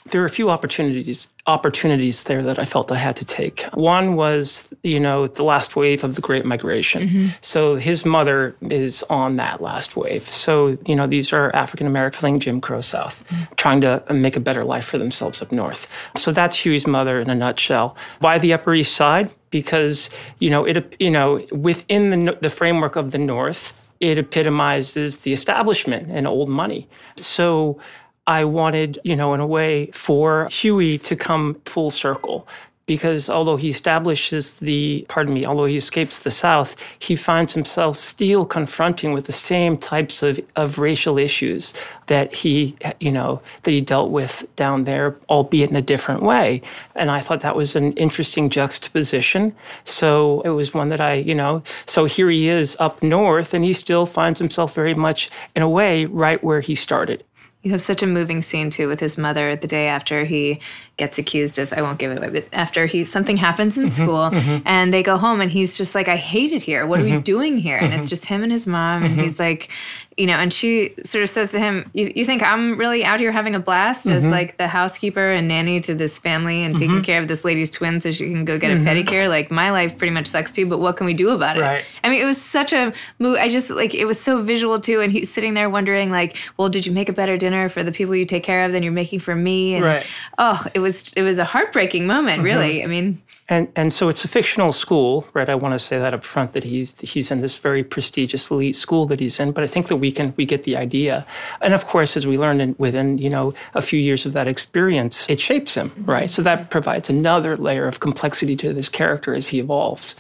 there 0.07 0.23
are 0.23 0.25
a 0.25 0.31
few 0.31 0.49
opportunities 0.49 1.29
opportunities 1.47 2.23
there 2.23 2.43
that 2.43 2.59
I 2.59 2.65
felt 2.65 2.91
I 2.91 2.97
had 2.97 3.17
to 3.17 3.25
take. 3.25 3.65
One 3.75 4.17
was, 4.17 4.73
you 4.83 4.99
know, 4.99 5.27
the 5.27 5.43
last 5.43 5.77
wave 5.77 6.03
of 6.03 6.15
the 6.15 6.23
Great 6.23 6.47
Migration. 6.47 7.07
Mm-hmm. 7.07 7.27
So 7.43 7.77
his 7.77 8.07
mother 8.07 8.57
is 8.63 9.03
on 9.11 9.37
that 9.37 9.61
last 9.61 9.95
wave. 9.95 10.27
So, 10.27 10.79
you 10.87 10.97
know, 10.97 11.07
these 11.07 11.35
are 11.35 11.55
African 11.55 11.87
American 11.87 12.19
fleeing 12.19 12.41
Jim 12.41 12.63
Crow 12.63 12.81
South, 12.81 13.23
mm-hmm. 13.29 13.55
trying 13.57 13.83
to 13.83 14.03
make 14.11 14.37
a 14.37 14.41
better 14.41 14.65
life 14.65 14.87
for 14.87 14.97
themselves 14.97 15.43
up 15.43 15.53
north. 15.53 15.87
So 16.17 16.33
that's 16.33 16.65
Huey's 16.65 16.87
mother 16.87 17.21
in 17.21 17.29
a 17.29 17.35
nutshell. 17.35 17.95
Why 18.21 18.39
the 18.39 18.55
Upper 18.55 18.75
East 18.75 18.97
Side? 18.97 19.31
Because, 19.55 20.11
you 20.41 20.51
know, 20.51 20.65
it 20.65 20.97
you 20.99 21.13
know, 21.13 21.47
within 21.53 22.11
the 22.11 22.37
the 22.41 22.51
framework 22.51 22.97
of 22.97 23.13
the 23.13 23.19
North, 23.19 23.73
it 24.01 24.19
epitomizes 24.19 25.19
the 25.19 25.33
establishment 25.33 26.11
and 26.11 26.27
old 26.27 26.49
money. 26.49 26.89
So 27.17 27.79
I 28.27 28.45
wanted, 28.47 28.99
you 29.05 29.15
know, 29.15 29.33
in 29.33 29.39
a 29.39 29.47
way, 29.47 29.93
for 29.93 30.49
Huey 30.51 30.99
to 30.99 31.15
come 31.15 31.61
full 31.67 31.91
circle. 31.91 32.49
Because 32.87 33.31
although 33.31 33.57
he 33.57 33.71
establishes 33.71 34.55
the, 34.55 35.07
pardon 35.09 35.33
me, 35.33 35.47
although 35.47 35.65
he 35.65 35.77
escapes 35.77 36.19
the 36.19 36.31
South, 36.31 36.77
he 36.99 37.17
finds 37.17 37.55
himself 37.55 37.97
still 37.97 38.45
confronting 38.45 39.15
with 39.15 39.25
the 39.25 39.33
same 39.33 39.79
types 39.79 40.23
of, 40.23 40.39
of 40.57 40.79
racial 40.79 41.19
issues 41.19 41.73
that 42.09 42.35
he, 42.35 42.77
you 43.01 43.11
know, 43.11 43.41
that 43.63 43.71
he 43.71 43.81
dealt 43.81 44.11
with 44.11 44.47
down 44.57 44.85
there, 44.85 45.17
albeit 45.31 45.71
in 45.71 45.77
a 45.77 45.83
different 45.83 46.23
way. 46.23 46.61
And 46.95 47.11
I 47.11 47.21
thought 47.21 47.41
that 47.41 47.57
was 47.57 47.75
an 47.75 47.93
interesting 47.95 48.51
juxtaposition. 48.51 49.55
So 49.87 50.43
it 50.43 50.51
was 50.51 50.75
one 50.75 50.91
that 50.91 51.01
I, 51.01 51.15
you 51.15 51.35
know, 51.35 51.63
so 51.87 52.05
here 52.05 52.29
he 52.29 52.49
is 52.49 52.77
up 52.79 53.03
north 53.03 53.55
and 53.55 53.65
he 53.65 53.73
still 53.73 54.05
finds 54.05 54.39
himself 54.39 54.75
very 54.75 54.95
much, 54.95 55.31
in 55.57 55.63
a 55.63 55.69
way, 55.69 56.05
right 56.05 56.43
where 56.45 56.61
he 56.61 56.75
started. 56.75 57.25
You 57.65 57.73
have 57.73 57.83
such 57.83 58.03
a 58.03 58.07
moving 58.07 58.43
scene 58.43 58.71
too 58.71 58.89
with 58.89 59.01
his 59.01 59.19
mother 59.19 59.57
the 59.57 59.67
day 59.67 59.89
after 59.89 60.25
he 60.25 60.61
gets 60.97 61.19
accused 61.19 61.59
of 61.59 61.73
I 61.73 61.83
won't 61.83 61.99
give 61.99 62.13
it 62.13 62.19
away, 62.19 62.29
but 62.29 62.47
after 62.53 62.87
he 62.87 63.05
something 63.05 63.37
happens 63.37 63.77
in 63.77 63.87
mm-hmm, 63.87 64.03
school 64.03 64.31
mm-hmm. 64.31 64.63
and 64.67 64.93
they 64.93 65.03
go 65.03 65.17
home 65.17 65.41
and 65.41 65.51
he's 65.51 65.77
just 65.77 65.95
like, 65.95 66.07
I 66.07 66.17
hate 66.17 66.53
it 66.53 66.63
here. 66.63 66.87
What 66.87 67.01
are 67.01 67.05
we 67.05 67.11
mm-hmm. 67.11 67.21
doing 67.21 67.59
here? 67.59 67.79
And 67.79 67.93
it's 67.93 68.09
just 68.09 68.27
him 68.27 68.43
and 68.43 68.53
his 68.53 68.67
mom 68.67 69.03
and 69.03 69.19
he's 69.21 69.41
like, 69.41 69.71
you 70.17 70.27
know, 70.27 70.35
and 70.35 70.53
she 70.53 70.95
sort 71.05 71.25
of 71.25 71.31
says 71.31 71.51
to 71.53 71.59
him, 71.59 71.91
You, 71.93 72.13
you 72.15 72.25
think 72.25 72.43
I'm 72.43 72.77
really 72.77 73.05
out 73.05 73.21
here 73.21 73.33
having 73.33 73.55
a 73.55 73.61
blast 73.61 74.07
as 74.07 74.23
mm-hmm. 74.23 74.33
like 74.33 74.57
the 74.59 74.69
housekeeper 74.69 75.33
and 75.33 75.49
nanny 75.49 75.81
to 75.81 75.95
this 75.95 76.19
family 76.19 76.63
and 76.63 76.77
taking 76.77 76.97
mm-hmm. 76.97 77.03
care 77.03 77.21
of 77.21 77.29
this 77.29 77.45
lady's 77.45 77.71
twin 77.71 78.01
so 78.01 78.13
she 78.13 78.25
can 78.31 78.45
go 78.45 78.59
get 78.59 78.71
a 78.71 78.75
mm-hmm. 78.75 78.87
pedicure? 78.87 79.29
Like 79.29 79.51
my 79.51 79.71
life 79.71 79.99
pretty 79.99 80.13
much 80.13 80.27
sucks 80.27 80.53
too, 80.53 80.67
but 80.67 80.79
what 80.79 80.97
can 80.97 81.07
we 81.07 81.15
do 81.15 81.31
about 81.31 81.57
it? 81.57 81.63
Right. 81.63 81.85
I 82.03 82.09
mean, 82.09 82.21
it 82.21 82.25
was 82.25 82.41
such 82.41 82.73
a 82.73 82.93
move. 83.19 83.39
I 83.39 83.49
just 83.49 83.71
like 83.71 83.95
it 83.95 84.05
was 84.05 84.21
so 84.21 84.43
visual 84.43 84.81
too, 84.81 85.01
and 85.01 85.11
he's 85.11 85.33
sitting 85.33 85.55
there 85.55 85.69
wondering, 85.69 86.11
like, 86.11 86.37
well, 86.57 86.69
did 86.69 86.87
you 86.87 86.93
make 86.93 87.09
a 87.09 87.13
better 87.13 87.37
dinner 87.37 87.69
for 87.69 87.83
the 87.83 87.93
people 87.93 88.15
you 88.15 88.25
take 88.25 88.43
care 88.43 88.65
of 88.65 88.73
than 88.73 88.83
you're 88.83 88.93
making 88.93 89.21
for 89.21 89.35
me? 89.35 89.75
And 89.75 89.85
Right. 89.85 90.07
oh, 90.39 90.65
it 90.75 90.81
was 90.81 91.13
it 91.15 91.23
was 91.23 91.39
a 91.39 91.45
heartbreaking 91.45 92.07
moment, 92.07 92.43
really. 92.43 92.83
I 92.83 92.87
mean, 92.87 93.21
And 93.49 93.69
and 93.77 93.93
so 93.93 94.09
it's 94.09 94.25
a 94.25 94.29
fictional 94.29 94.73
school, 94.73 95.27
right? 95.35 95.49
I 95.49 95.55
want 95.55 95.73
to 95.75 95.79
say 95.79 95.99
that 95.99 96.15
up 96.15 96.25
front 96.25 96.53
that 96.53 96.65
he's 96.65 96.99
he's 97.01 97.31
in 97.31 97.41
this 97.41 97.59
very 97.59 97.85
prestigious 97.85 98.51
elite 98.51 98.77
school 98.77 99.07
that 99.07 99.21
he's 99.21 99.39
in. 99.39 99.53
But 99.53 99.65
I 99.65 99.67
think 99.67 99.89
that 99.89 99.97
we 100.05 100.13
can 100.13 100.35
we 100.37 100.45
get 100.45 100.65
the 100.65 100.77
idea, 100.87 101.25
and 101.65 101.73
of 101.75 101.83
course, 101.93 102.17
as 102.19 102.27
we 102.27 102.37
learned 102.45 102.61
in, 102.65 102.75
within 102.79 103.17
you 103.25 103.31
know 103.31 103.55
a 103.75 103.81
few 103.81 103.99
years 104.09 104.27
of 104.27 104.33
that 104.35 104.47
experience, 104.47 105.15
it 105.29 105.41
shapes 105.41 105.73
him, 105.75 105.89
right? 106.15 106.29
So 106.31 106.43
that 106.43 106.69
provides 106.69 107.09
another 107.09 107.57
layer 107.57 107.87
of 107.89 108.01
complexity 108.01 108.55
to 108.57 108.75
this 108.75 108.89
character 108.91 109.35
as 109.35 109.49
he 109.49 109.59
evolves. 109.61 110.15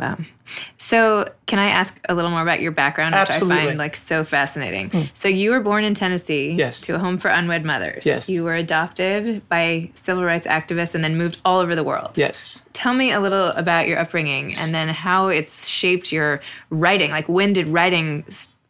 wow. 0.00 0.16
So, 0.78 1.32
can 1.46 1.58
I 1.58 1.68
ask 1.80 1.98
a 2.08 2.14
little 2.14 2.30
more 2.30 2.42
about 2.42 2.60
your 2.60 2.72
background, 2.72 3.14
which 3.14 3.30
I 3.30 3.34
Absolutely. 3.34 3.60
Hmm. 3.60 3.66
find 3.68 3.78
like 3.78 3.96
so 3.96 4.24
fascinating? 4.24 4.90
So, 5.14 5.28
you 5.28 5.50
were 5.52 5.60
born 5.60 5.84
in 5.84 5.94
Tennessee, 5.94 6.50
Yes. 6.52 6.80
to 6.82 6.94
a 6.96 6.98
home 6.98 7.16
for 7.18 7.28
unwed 7.30 7.64
mothers. 7.64 8.04
Yes. 8.04 8.28
you 8.28 8.44
were 8.44 8.54
adopted 8.56 9.40
by 9.48 9.90
civil 9.94 10.22
rights 10.24 10.46
activists 10.46 10.94
and 10.94 11.02
then 11.02 11.16
moved 11.16 11.38
all 11.46 11.60
over 11.60 11.74
the 11.74 11.84
world. 11.84 12.18
Yes. 12.18 12.62
Tell 12.74 12.92
me 12.94 13.10
a 13.12 13.20
little 13.20 13.48
about 13.64 13.86
your 13.88 13.98
upbringing 13.98 14.54
and 14.56 14.74
then 14.74 14.88
how 14.88 15.28
it's 15.28 15.66
shaped 15.66 16.12
your 16.12 16.40
writing. 16.68 17.10
Like, 17.10 17.28
when 17.28 17.54
did 17.54 17.68
writing 17.68 18.24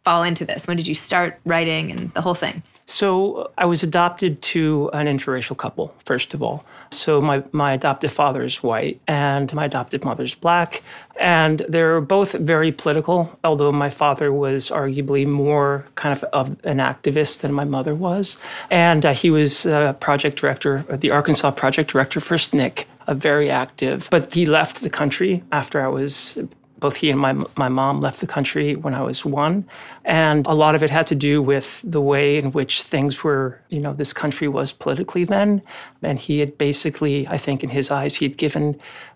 fall 0.04 0.22
into 0.22 0.44
this? 0.44 0.66
When 0.66 0.76
did 0.76 0.86
you 0.86 0.94
start 0.94 1.38
writing 1.44 1.90
and 1.90 2.12
the 2.14 2.20
whole 2.20 2.34
thing? 2.34 2.62
So 2.86 3.50
I 3.56 3.64
was 3.64 3.82
adopted 3.82 4.42
to 4.42 4.90
an 4.92 5.06
interracial 5.06 5.56
couple, 5.56 5.94
first 6.04 6.34
of 6.34 6.42
all. 6.42 6.64
So 6.90 7.20
my, 7.20 7.42
my 7.52 7.72
adoptive 7.72 8.12
father 8.12 8.42
is 8.42 8.62
white 8.62 9.00
and 9.08 9.52
my 9.54 9.64
adoptive 9.64 10.04
mother 10.04 10.24
is 10.24 10.34
black. 10.34 10.82
And 11.18 11.64
they're 11.68 12.00
both 12.00 12.32
very 12.32 12.72
political, 12.72 13.38
although 13.44 13.72
my 13.72 13.88
father 13.88 14.32
was 14.32 14.68
arguably 14.68 15.26
more 15.26 15.86
kind 15.94 16.12
of, 16.12 16.24
of 16.32 16.48
an 16.66 16.78
activist 16.78 17.38
than 17.38 17.52
my 17.52 17.64
mother 17.64 17.94
was. 17.94 18.36
And 18.70 19.06
uh, 19.06 19.14
he 19.14 19.30
was 19.30 19.64
uh, 19.64 19.94
project 19.94 20.38
director, 20.38 20.84
uh, 20.90 20.96
the 20.96 21.10
Arkansas 21.10 21.52
project 21.52 21.90
director 21.90 22.20
for 22.20 22.36
SNCC, 22.36 22.84
a 23.06 23.14
very 23.14 23.50
active. 23.50 24.08
But 24.10 24.32
he 24.32 24.44
left 24.44 24.82
the 24.82 24.90
country 24.90 25.42
after 25.50 25.80
I 25.80 25.88
was 25.88 26.38
both 26.82 26.96
he 26.96 27.10
and 27.10 27.20
my 27.20 27.32
my 27.56 27.68
mom 27.68 28.00
left 28.00 28.18
the 28.20 28.26
country 28.26 28.74
when 28.74 28.92
I 28.92 29.02
was 29.02 29.24
one, 29.24 29.64
and 30.04 30.46
a 30.48 30.56
lot 30.64 30.74
of 30.74 30.82
it 30.82 30.90
had 30.90 31.06
to 31.06 31.14
do 31.14 31.40
with 31.40 31.80
the 31.84 32.00
way 32.00 32.36
in 32.36 32.50
which 32.50 32.82
things 32.82 33.22
were. 33.24 33.46
You 33.68 33.80
know, 33.80 33.94
this 33.94 34.12
country 34.12 34.48
was 34.48 34.72
politically 34.72 35.24
then, 35.24 35.62
and 36.02 36.18
he 36.18 36.40
had 36.40 36.58
basically, 36.58 37.28
I 37.28 37.38
think, 37.38 37.62
in 37.62 37.70
his 37.70 37.90
eyes, 37.90 38.16
he 38.16 38.26
had 38.28 38.36
given 38.36 38.64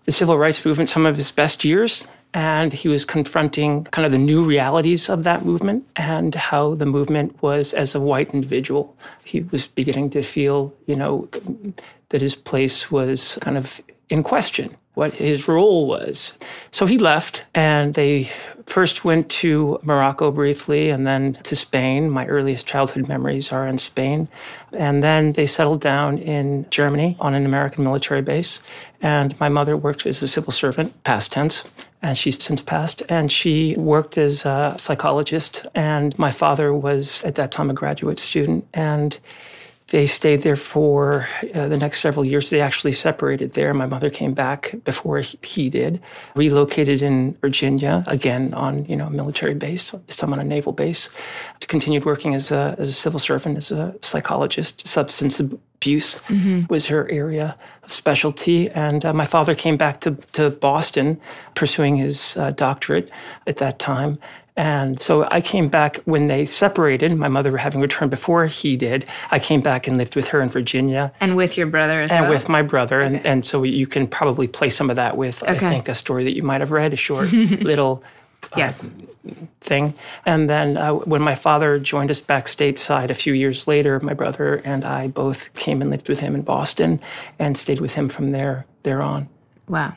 the 0.05 0.11
civil 0.11 0.37
rights 0.37 0.65
movement 0.65 0.89
some 0.89 1.05
of 1.05 1.17
his 1.17 1.31
best 1.31 1.63
years. 1.63 2.07
And 2.33 2.73
he 2.73 2.87
was 2.89 3.05
confronting 3.05 3.85
kind 3.85 4.05
of 4.05 4.11
the 4.11 4.25
new 4.31 4.43
realities 4.43 5.09
of 5.09 5.23
that 5.23 5.43
movement 5.45 5.87
and 5.95 6.35
how 6.35 6.75
the 6.75 6.85
movement 6.85 7.41
was, 7.41 7.73
as 7.73 7.95
a 7.95 7.99
white 7.99 8.33
individual, 8.33 8.95
he 9.23 9.41
was 9.51 9.67
beginning 9.67 10.11
to 10.11 10.21
feel, 10.21 10.73
you 10.85 10.95
know, 10.95 11.27
that 12.09 12.21
his 12.21 12.35
place 12.35 12.91
was 12.91 13.39
kind 13.41 13.57
of 13.57 13.81
in 14.09 14.23
question 14.23 14.75
what 14.97 15.13
his 15.13 15.47
role 15.47 15.85
was. 15.85 16.33
So 16.71 16.87
he 16.87 16.97
left, 16.97 17.43
and 17.53 17.93
they 17.93 18.31
first 18.65 19.05
went 19.05 19.29
to 19.29 19.79
Morocco 19.83 20.31
briefly 20.31 20.89
and 20.89 21.05
then 21.05 21.35
to 21.43 21.55
Spain. 21.55 22.09
My 22.09 22.25
earliest 22.25 22.65
childhood 22.65 23.07
memories 23.07 23.51
are 23.51 23.67
in 23.67 23.77
Spain. 23.77 24.27
And 24.73 25.03
then 25.03 25.33
they 25.33 25.45
settled 25.45 25.81
down 25.81 26.17
in 26.17 26.65
Germany 26.71 27.15
on 27.19 27.35
an 27.35 27.45
American 27.45 27.83
military 27.83 28.23
base. 28.23 28.59
And 28.99 29.39
my 29.39 29.49
mother 29.49 29.77
worked 29.77 30.07
as 30.07 30.23
a 30.23 30.27
civil 30.27 30.51
servant, 30.51 31.03
past 31.03 31.31
tense, 31.31 31.63
and 32.01 32.17
she's 32.17 32.43
since 32.43 32.61
passed. 32.61 33.03
And 33.07 33.31
she 33.31 33.75
worked 33.77 34.17
as 34.17 34.45
a 34.45 34.75
psychologist. 34.79 35.67
And 35.75 36.17
my 36.17 36.31
father 36.31 36.73
was, 36.73 37.23
at 37.23 37.35
that 37.35 37.51
time, 37.51 37.69
a 37.69 37.75
graduate 37.75 38.17
student. 38.17 38.67
And 38.73 39.19
they 39.89 40.05
stayed 40.05 40.41
there 40.41 40.57
for 40.57 41.27
uh, 41.55 41.67
the 41.69 41.77
next 41.77 42.01
several 42.01 42.25
years. 42.25 42.49
They 42.49 42.59
actually 42.59 42.91
separated 42.91 43.53
there. 43.53 43.71
My 43.73 43.85
mother 43.85 44.09
came 44.09 44.33
back 44.33 44.75
before 44.83 45.19
he 45.19 45.69
did, 45.69 46.01
relocated 46.35 47.01
in 47.01 47.35
Virginia, 47.35 48.03
again 48.07 48.53
on 48.53 48.85
you 48.85 48.95
know 48.95 49.07
a 49.07 49.11
military 49.11 49.53
base, 49.53 49.91
this 49.91 50.15
time 50.15 50.33
on 50.33 50.39
a 50.39 50.43
naval 50.43 50.73
base. 50.73 51.09
Continued 51.61 52.05
working 52.05 52.35
as 52.35 52.51
a, 52.51 52.75
as 52.77 52.89
a 52.89 52.93
civil 52.93 53.19
servant, 53.19 53.57
as 53.57 53.71
a 53.71 53.95
psychologist. 54.01 54.85
Substance 54.85 55.39
abuse 55.39 56.15
mm-hmm. 56.15 56.61
was 56.69 56.87
her 56.87 57.09
area 57.09 57.55
of 57.83 57.91
specialty. 57.91 58.69
And 58.69 59.05
uh, 59.05 59.13
my 59.13 59.25
father 59.25 59.55
came 59.55 59.77
back 59.77 60.01
to, 60.01 60.11
to 60.33 60.49
Boston 60.49 61.19
pursuing 61.55 61.95
his 61.97 62.35
uh, 62.37 62.51
doctorate 62.51 63.09
at 63.45 63.57
that 63.57 63.79
time. 63.79 64.19
And 64.57 64.99
so 64.99 65.27
I 65.29 65.39
came 65.39 65.69
back 65.69 65.97
when 66.05 66.27
they 66.27 66.47
separated, 66.47 67.15
my 67.15 67.27
mother 67.27 67.55
having 67.57 67.79
returned 67.79 68.09
before 68.09 68.47
he 68.47 68.75
did. 68.75 69.05
I 69.29 69.37
came 69.37 69.61
back 69.61 69.87
and 69.87 69.99
lived 69.99 70.15
with 70.15 70.29
her 70.29 70.41
in 70.41 70.49
Virginia. 70.49 71.13
And 71.19 71.37
with 71.37 71.57
your 71.57 71.67
brother 71.67 72.01
as 72.01 72.11
and 72.11 72.21
well? 72.21 72.31
And 72.31 72.41
with 72.41 72.49
my 72.49 72.63
brother. 72.63 73.01
Okay. 73.01 73.17
And, 73.17 73.25
and 73.25 73.45
so 73.45 73.61
you 73.61 73.85
can 73.85 74.07
probably 74.07 74.47
play 74.47 74.71
some 74.71 74.89
of 74.89 74.95
that 74.95 75.15
with, 75.15 75.43
okay. 75.43 75.53
I 75.53 75.57
think, 75.57 75.87
a 75.87 75.93
story 75.93 76.23
that 76.23 76.35
you 76.35 76.41
might 76.41 76.61
have 76.61 76.71
read, 76.71 76.91
a 76.91 76.95
short 76.95 77.31
little 77.33 78.03
yes. 78.57 78.87
Uh, 78.87 78.89
thing. 79.61 79.93
And 80.25 80.49
then 80.49 80.77
uh, 80.77 80.93
when 80.93 81.21
my 81.21 81.35
father 81.35 81.77
joined 81.77 82.09
us 82.09 82.19
back 82.19 82.45
stateside 82.45 83.11
a 83.11 83.13
few 83.13 83.33
years 83.33 83.67
later, 83.67 83.99
my 83.99 84.13
brother 84.13 84.55
and 84.65 84.83
I 84.85 85.07
both 85.07 85.53
came 85.53 85.81
and 85.81 85.91
lived 85.91 86.09
with 86.09 86.19
him 86.19 86.33
in 86.33 86.41
Boston 86.41 86.99
and 87.37 87.57
stayed 87.57 87.81
with 87.81 87.93
him 87.93 88.09
from 88.09 88.31
there, 88.31 88.65
there 88.83 89.03
on. 89.03 89.29
Wow. 89.67 89.95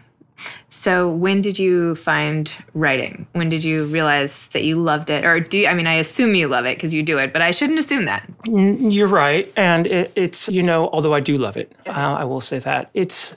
So 0.71 1.11
when 1.11 1.43
did 1.43 1.59
you 1.59 1.95
find 1.95 2.51
writing? 2.73 3.27
When 3.33 3.51
did 3.51 3.63
you 3.63 3.85
realize 3.85 4.49
that 4.49 4.65
you 4.65 4.77
loved 4.77 5.11
it? 5.11 5.27
Or 5.27 5.39
do 5.39 5.59
you, 5.59 5.67
I 5.67 5.75
mean, 5.75 5.87
I 5.87 5.95
assume 5.95 6.35
you 6.35 6.49
love 6.49 6.65
it 6.65 6.77
because 6.77 6.95
you 6.95 7.03
do 7.03 7.19
it, 7.19 7.35
but 7.35 7.43
I 7.43 7.51
shouldn't 7.51 7.79
assume 7.79 8.07
that. 8.07 8.27
You're 8.47 9.07
right, 9.07 9.53
and 9.57 9.87
it, 9.87 10.13
it's 10.17 10.49
you 10.49 10.63
know, 10.63 10.89
although 10.93 11.13
I 11.13 11.21
do 11.21 11.37
love 11.37 11.59
it, 11.59 11.71
uh, 11.87 11.91
I 11.91 12.25
will 12.25 12.41
say 12.41 12.59
that 12.61 12.91
it's 12.95 13.37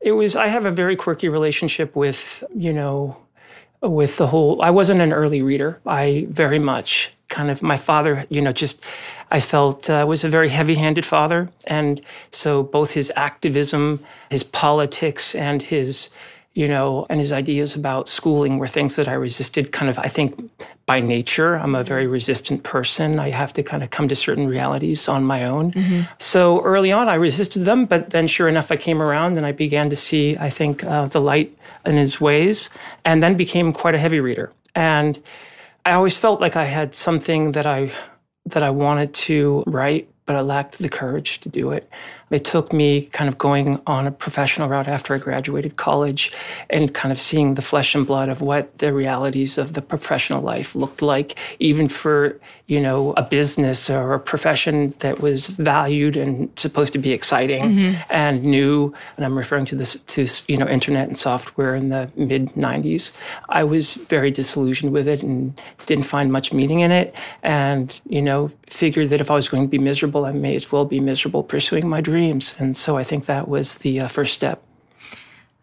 it 0.00 0.12
was. 0.12 0.34
I 0.34 0.46
have 0.46 0.64
a 0.64 0.70
very 0.70 0.96
quirky 0.96 1.28
relationship 1.28 1.94
with 1.94 2.42
you 2.54 2.72
know, 2.72 3.18
with 3.82 4.16
the 4.16 4.28
whole. 4.28 4.62
I 4.62 4.70
wasn't 4.70 5.02
an 5.02 5.12
early 5.12 5.42
reader. 5.42 5.80
I 5.84 6.26
very 6.30 6.58
much 6.58 7.12
kind 7.28 7.50
of 7.50 7.62
my 7.62 7.76
father, 7.76 8.24
you 8.30 8.40
know, 8.40 8.52
just 8.52 8.84
I 9.30 9.40
felt 9.40 9.90
uh, 9.90 10.04
was 10.08 10.24
a 10.24 10.28
very 10.30 10.48
heavy-handed 10.48 11.04
father, 11.04 11.50
and 11.66 12.00
so 12.32 12.62
both 12.62 12.92
his 12.92 13.12
activism, 13.14 14.02
his 14.30 14.42
politics, 14.42 15.34
and 15.34 15.60
his 15.60 16.08
you 16.58 16.66
know, 16.66 17.06
and 17.08 17.20
his 17.20 17.30
ideas 17.30 17.76
about 17.76 18.08
schooling 18.08 18.58
were 18.58 18.66
things 18.66 18.96
that 18.96 19.06
I 19.06 19.12
resisted 19.12 19.70
kind 19.70 19.88
of, 19.88 19.96
I 19.96 20.08
think, 20.08 20.40
by 20.86 20.98
nature. 20.98 21.54
I'm 21.54 21.76
a 21.76 21.84
very 21.84 22.08
resistant 22.08 22.64
person. 22.64 23.20
I 23.20 23.30
have 23.30 23.52
to 23.52 23.62
kind 23.62 23.84
of 23.84 23.90
come 23.90 24.08
to 24.08 24.16
certain 24.16 24.48
realities 24.48 25.06
on 25.06 25.22
my 25.22 25.44
own. 25.44 25.70
Mm-hmm. 25.70 26.00
So 26.18 26.60
early 26.62 26.90
on, 26.90 27.08
I 27.08 27.14
resisted 27.14 27.64
them, 27.64 27.86
but 27.86 28.10
then 28.10 28.26
sure 28.26 28.48
enough, 28.48 28.72
I 28.72 28.76
came 28.76 29.00
around 29.00 29.36
and 29.36 29.46
I 29.46 29.52
began 29.52 29.88
to 29.90 29.94
see, 29.94 30.36
I 30.36 30.50
think, 30.50 30.82
uh, 30.82 31.06
the 31.06 31.20
light 31.20 31.56
in 31.86 31.96
his 31.96 32.20
ways, 32.20 32.70
and 33.04 33.22
then 33.22 33.36
became 33.36 33.72
quite 33.72 33.94
a 33.94 33.98
heavy 33.98 34.18
reader. 34.18 34.50
And 34.74 35.22
I 35.86 35.92
always 35.92 36.16
felt 36.16 36.40
like 36.40 36.56
I 36.56 36.64
had 36.64 36.92
something 36.92 37.52
that 37.52 37.66
I 37.66 37.92
that 38.46 38.64
I 38.64 38.70
wanted 38.70 39.14
to 39.28 39.62
write, 39.68 40.08
but 40.26 40.34
I 40.34 40.40
lacked 40.40 40.78
the 40.78 40.88
courage 40.88 41.38
to 41.40 41.48
do 41.48 41.70
it. 41.70 41.88
It 42.30 42.44
took 42.44 42.72
me 42.72 43.02
kind 43.12 43.28
of 43.28 43.38
going 43.38 43.80
on 43.86 44.06
a 44.06 44.10
professional 44.10 44.68
route 44.68 44.88
after 44.88 45.14
I 45.14 45.18
graduated 45.18 45.76
college 45.76 46.32
and 46.68 46.94
kind 46.94 47.12
of 47.12 47.18
seeing 47.18 47.54
the 47.54 47.62
flesh 47.62 47.94
and 47.94 48.06
blood 48.06 48.28
of 48.28 48.42
what 48.42 48.78
the 48.78 48.92
realities 48.92 49.58
of 49.58 49.72
the 49.72 49.82
professional 49.82 50.42
life 50.42 50.74
looked 50.74 51.02
like, 51.02 51.36
even 51.58 51.88
for, 51.88 52.38
you 52.68 52.80
know, 52.80 53.14
a 53.16 53.22
business 53.22 53.88
or 53.88 54.12
a 54.12 54.20
profession 54.20 54.92
that 54.98 55.20
was 55.20 55.46
valued 55.46 56.18
and 56.18 56.50
supposed 56.58 56.92
to 56.92 56.98
be 56.98 57.12
exciting 57.12 57.62
mm-hmm. 57.64 58.02
and 58.10 58.44
new. 58.44 58.94
And 59.16 59.24
I'm 59.24 59.38
referring 59.38 59.64
to 59.66 59.74
this 59.74 59.98
to, 59.98 60.26
you 60.46 60.58
know, 60.58 60.68
internet 60.68 61.08
and 61.08 61.16
software 61.16 61.74
in 61.74 61.88
the 61.88 62.10
mid 62.14 62.48
90s. 62.52 63.12
I 63.48 63.64
was 63.64 63.94
very 63.94 64.30
disillusioned 64.30 64.92
with 64.92 65.08
it 65.08 65.22
and 65.22 65.58
didn't 65.86 66.04
find 66.04 66.30
much 66.30 66.52
meaning 66.52 66.80
in 66.80 66.90
it. 66.90 67.14
And, 67.42 67.98
you 68.06 68.20
know, 68.20 68.50
figured 68.66 69.08
that 69.08 69.22
if 69.22 69.30
I 69.30 69.34
was 69.34 69.48
going 69.48 69.62
to 69.62 69.68
be 69.68 69.78
miserable, 69.78 70.26
I 70.26 70.32
may 70.32 70.54
as 70.54 70.70
well 70.70 70.84
be 70.84 71.00
miserable 71.00 71.42
pursuing 71.42 71.88
my 71.88 72.02
dreams. 72.02 72.52
And 72.58 72.76
so 72.76 72.98
I 72.98 73.02
think 73.02 73.24
that 73.24 73.48
was 73.48 73.76
the 73.78 74.00
uh, 74.00 74.08
first 74.08 74.34
step. 74.34 74.62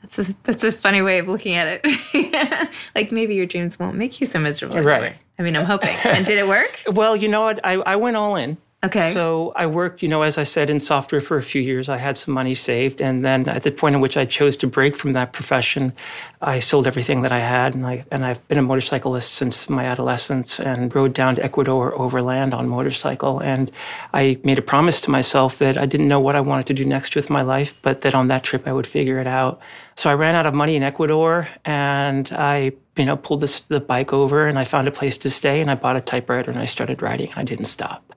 That's 0.05 0.29
a, 0.29 0.35
that's 0.43 0.63
a 0.63 0.71
funny 0.71 1.01
way 1.01 1.17
of 1.17 1.27
looking 1.27 1.55
at 1.55 1.81
it. 1.83 2.75
like 2.95 3.11
maybe 3.11 3.33
your 3.33 3.47
dreams 3.47 3.79
won't 3.79 3.95
make 3.95 4.19
you 4.19 4.27
so 4.27 4.39
miserable. 4.39 4.79
Right. 4.81 5.15
I 5.39 5.41
mean, 5.41 5.55
I'm 5.55 5.65
hoping. 5.65 5.95
and 6.03 6.25
did 6.25 6.37
it 6.37 6.47
work? 6.47 6.83
well, 6.87 7.15
you 7.15 7.27
know 7.27 7.41
what? 7.41 7.59
I, 7.63 7.73
I 7.73 7.95
went 7.95 8.15
all 8.15 8.35
in. 8.35 8.57
Okay. 8.83 9.13
So 9.13 9.51
I 9.55 9.65
worked, 9.65 10.03
you 10.03 10.09
know, 10.09 10.21
as 10.21 10.37
I 10.37 10.43
said, 10.43 10.69
in 10.69 10.79
software 10.79 11.19
for 11.19 11.37
a 11.37 11.41
few 11.41 11.59
years. 11.59 11.89
I 11.89 11.97
had 11.97 12.17
some 12.17 12.35
money 12.35 12.53
saved. 12.53 13.01
And 13.01 13.25
then 13.25 13.49
at 13.49 13.63
the 13.63 13.71
point 13.71 13.95
in 13.95 14.01
which 14.01 14.15
I 14.15 14.25
chose 14.25 14.55
to 14.57 14.67
break 14.67 14.95
from 14.95 15.13
that 15.13 15.33
profession, 15.33 15.91
I 16.39 16.59
sold 16.59 16.85
everything 16.85 17.23
that 17.23 17.31
I 17.31 17.39
had. 17.39 17.73
And, 17.73 17.87
I, 17.87 18.05
and 18.11 18.23
I've 18.23 18.47
been 18.47 18.59
a 18.59 18.61
motorcyclist 18.61 19.33
since 19.33 19.69
my 19.71 19.85
adolescence 19.85 20.59
and 20.59 20.93
rode 20.93 21.15
down 21.15 21.35
to 21.37 21.43
Ecuador 21.43 21.99
overland 21.99 22.53
on 22.53 22.69
motorcycle. 22.69 23.39
And 23.39 23.71
I 24.13 24.39
made 24.43 24.59
a 24.59 24.61
promise 24.61 25.01
to 25.01 25.09
myself 25.09 25.57
that 25.57 25.79
I 25.79 25.87
didn't 25.87 26.07
know 26.07 26.19
what 26.19 26.35
I 26.35 26.41
wanted 26.41 26.67
to 26.67 26.75
do 26.75 26.85
next 26.85 27.15
with 27.15 27.31
my 27.31 27.41
life, 27.41 27.73
but 27.81 28.01
that 28.01 28.13
on 28.13 28.27
that 28.27 28.43
trip 28.43 28.67
I 28.67 28.73
would 28.73 28.85
figure 28.85 29.19
it 29.19 29.27
out. 29.27 29.59
So 29.97 30.09
I 30.09 30.13
ran 30.13 30.35
out 30.35 30.45
of 30.45 30.53
money 30.53 30.75
in 30.75 30.83
Ecuador 30.83 31.47
and 31.63 32.29
I 32.33 32.73
you 32.97 33.05
know, 33.05 33.17
pulled 33.17 33.41
this, 33.41 33.59
the 33.61 33.79
bike 33.79 34.13
over 34.13 34.47
and 34.47 34.57
I 34.57 34.63
found 34.63 34.87
a 34.87 34.91
place 34.91 35.17
to 35.19 35.29
stay 35.29 35.61
and 35.61 35.69
I 35.69 35.75
bought 35.75 35.95
a 35.95 36.01
typewriter 36.01 36.51
and 36.51 36.59
I 36.59 36.65
started 36.65 37.01
writing 37.01 37.29
and 37.29 37.39
I 37.39 37.43
didn't 37.43 37.65
stop. 37.65 38.13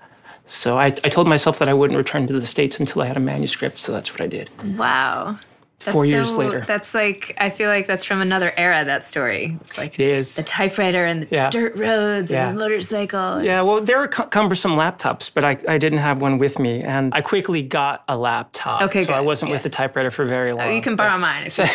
So 0.46 0.78
I, 0.78 0.86
I 0.86 1.08
told 1.08 1.28
myself 1.28 1.58
that 1.58 1.68
I 1.68 1.74
wouldn't 1.74 1.98
return 1.98 2.26
to 2.26 2.40
the 2.40 2.46
States 2.46 2.80
until 2.80 3.02
I 3.02 3.06
had 3.06 3.16
a 3.16 3.20
manuscript. 3.20 3.76
So 3.78 3.92
that's 3.92 4.12
what 4.12 4.20
I 4.20 4.26
did. 4.26 4.50
Wow. 4.78 5.38
That's 5.84 5.92
Four 5.94 6.06
years 6.06 6.32
later. 6.32 6.60
That's 6.60 6.92
like, 6.92 7.36
I 7.38 7.50
feel 7.50 7.68
like 7.68 7.86
that's 7.86 8.04
from 8.04 8.20
another 8.20 8.52
era, 8.56 8.84
that 8.84 9.04
story. 9.04 9.56
It's 9.60 9.78
like 9.78 9.94
it 9.94 10.00
is. 10.00 10.34
The 10.34 10.42
typewriter 10.42 11.04
and 11.04 11.22
the 11.22 11.28
yeah. 11.30 11.50
dirt 11.50 11.76
roads 11.76 12.32
yeah. 12.32 12.48
and 12.48 12.56
the 12.56 12.60
motorcycle. 12.60 13.42
Yeah, 13.42 13.62
well, 13.62 13.80
there 13.80 13.98
were 13.98 14.08
cumbersome 14.08 14.72
laptops, 14.72 15.30
but 15.32 15.44
I, 15.44 15.56
I 15.68 15.78
didn't 15.78 16.00
have 16.00 16.20
one 16.20 16.38
with 16.38 16.58
me. 16.58 16.82
And 16.82 17.14
I 17.14 17.20
quickly 17.20 17.62
got 17.62 18.02
a 18.08 18.16
laptop. 18.16 18.82
Okay, 18.82 19.02
So 19.02 19.08
good. 19.08 19.14
I 19.14 19.20
wasn't 19.20 19.50
yeah. 19.50 19.54
with 19.54 19.62
the 19.62 19.70
typewriter 19.70 20.10
for 20.10 20.24
very 20.24 20.52
long. 20.52 20.66
Oh, 20.66 20.70
you 20.70 20.82
can 20.82 20.96
borrow 20.96 21.12
but... 21.12 21.18
mine 21.18 21.46
if 21.46 21.58
you 21.58 21.66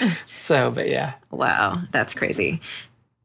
don't 0.00 0.16
So, 0.26 0.70
but 0.70 0.88
yeah. 0.88 1.12
Wow, 1.30 1.82
that's 1.90 2.14
crazy. 2.14 2.62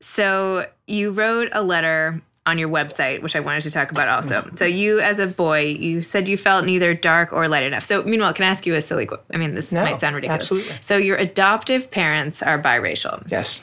So 0.02 0.66
you 0.88 1.12
wrote 1.12 1.50
a 1.54 1.64
letter 1.64 2.22
on 2.46 2.60
your 2.60 2.70
website, 2.70 3.22
which 3.22 3.36
I 3.36 3.40
wanted 3.40 3.62
to 3.62 3.72
talk 3.72 3.92
about 3.92 4.08
also. 4.08 4.42
Mm-hmm. 4.42 4.56
So 4.56 4.66
you, 4.66 5.00
as 5.00 5.20
a 5.20 5.26
boy, 5.26 5.62
you 5.62 6.02
said 6.02 6.28
you 6.28 6.38
felt 6.38 6.66
neither 6.66 6.94
dark 6.94 7.34
or 7.34 7.48
light 7.48 7.64
enough. 7.64 7.84
So 7.84 8.04
meanwhile, 8.04 8.34
can 8.34 8.46
I 8.46 8.50
ask 8.50 8.66
you 8.66 8.76
a 8.76 8.82
silly? 8.82 9.10
I 9.34 9.38
mean, 9.38 9.56
this 9.56 9.72
no, 9.72 9.84
might 9.84 10.00
sound 10.00 10.16
ridiculous. 10.16 10.44
Absolutely. 10.44 10.76
So 10.82 10.98
your 10.98 11.18
adoptive 11.18 11.90
parents 11.90 12.44
are 12.44 12.62
biracial. 12.62 13.30
Yes. 13.32 13.62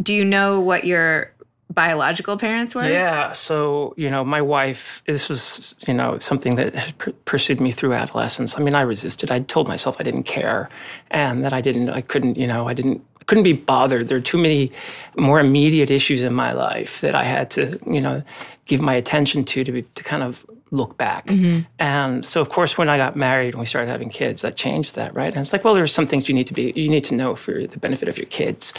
Do 0.00 0.14
you 0.14 0.24
know 0.24 0.60
what 0.60 0.84
your 0.84 1.32
biological 1.70 2.36
parents 2.36 2.74
were? 2.74 2.88
Yeah. 2.88 3.32
So, 3.32 3.94
you 3.96 4.10
know, 4.10 4.24
my 4.24 4.40
wife, 4.42 5.02
this 5.06 5.28
was, 5.28 5.74
you 5.86 5.94
know, 5.94 6.18
something 6.18 6.56
that 6.56 6.94
pursued 7.24 7.60
me 7.60 7.72
through 7.72 7.92
adolescence. 7.92 8.58
I 8.58 8.62
mean, 8.62 8.74
I 8.74 8.82
resisted. 8.82 9.30
I 9.30 9.40
told 9.40 9.68
myself 9.68 9.96
I 9.98 10.02
didn't 10.02 10.24
care 10.24 10.68
and 11.10 11.44
that 11.44 11.52
I 11.52 11.60
didn't, 11.60 11.90
I 11.90 12.00
couldn't, 12.00 12.36
you 12.36 12.46
know, 12.46 12.68
I 12.68 12.74
didn't 12.74 13.04
couldn't 13.26 13.44
be 13.44 13.52
bothered. 13.52 14.08
There 14.08 14.18
are 14.18 14.20
too 14.20 14.38
many 14.38 14.72
more 15.16 15.40
immediate 15.40 15.90
issues 15.90 16.22
in 16.22 16.34
my 16.34 16.52
life 16.52 17.00
that 17.00 17.14
I 17.14 17.24
had 17.24 17.50
to, 17.52 17.78
you 17.86 18.00
know, 18.00 18.22
give 18.66 18.80
my 18.80 18.94
attention 18.94 19.44
to 19.44 19.64
to, 19.64 19.72
be, 19.72 19.82
to 19.82 20.02
kind 20.02 20.22
of 20.22 20.46
look 20.72 20.96
back. 20.96 21.26
Mm-hmm. 21.26 21.60
And 21.78 22.24
so, 22.24 22.40
of 22.40 22.48
course, 22.48 22.78
when 22.78 22.88
I 22.88 22.96
got 22.96 23.14
married 23.14 23.52
and 23.54 23.60
we 23.60 23.66
started 23.66 23.90
having 23.90 24.08
kids, 24.08 24.40
that 24.40 24.56
changed 24.56 24.94
that, 24.94 25.14
right? 25.14 25.32
And 25.32 25.36
it's 25.36 25.52
like, 25.52 25.64
well, 25.64 25.74
there's 25.74 25.92
some 25.92 26.06
things 26.06 26.28
you 26.28 26.34
need 26.34 26.46
to 26.46 26.54
be, 26.54 26.72
you 26.74 26.88
need 26.88 27.04
to 27.04 27.14
know 27.14 27.36
for 27.36 27.66
the 27.66 27.78
benefit 27.78 28.08
of 28.08 28.16
your 28.16 28.26
kids, 28.26 28.72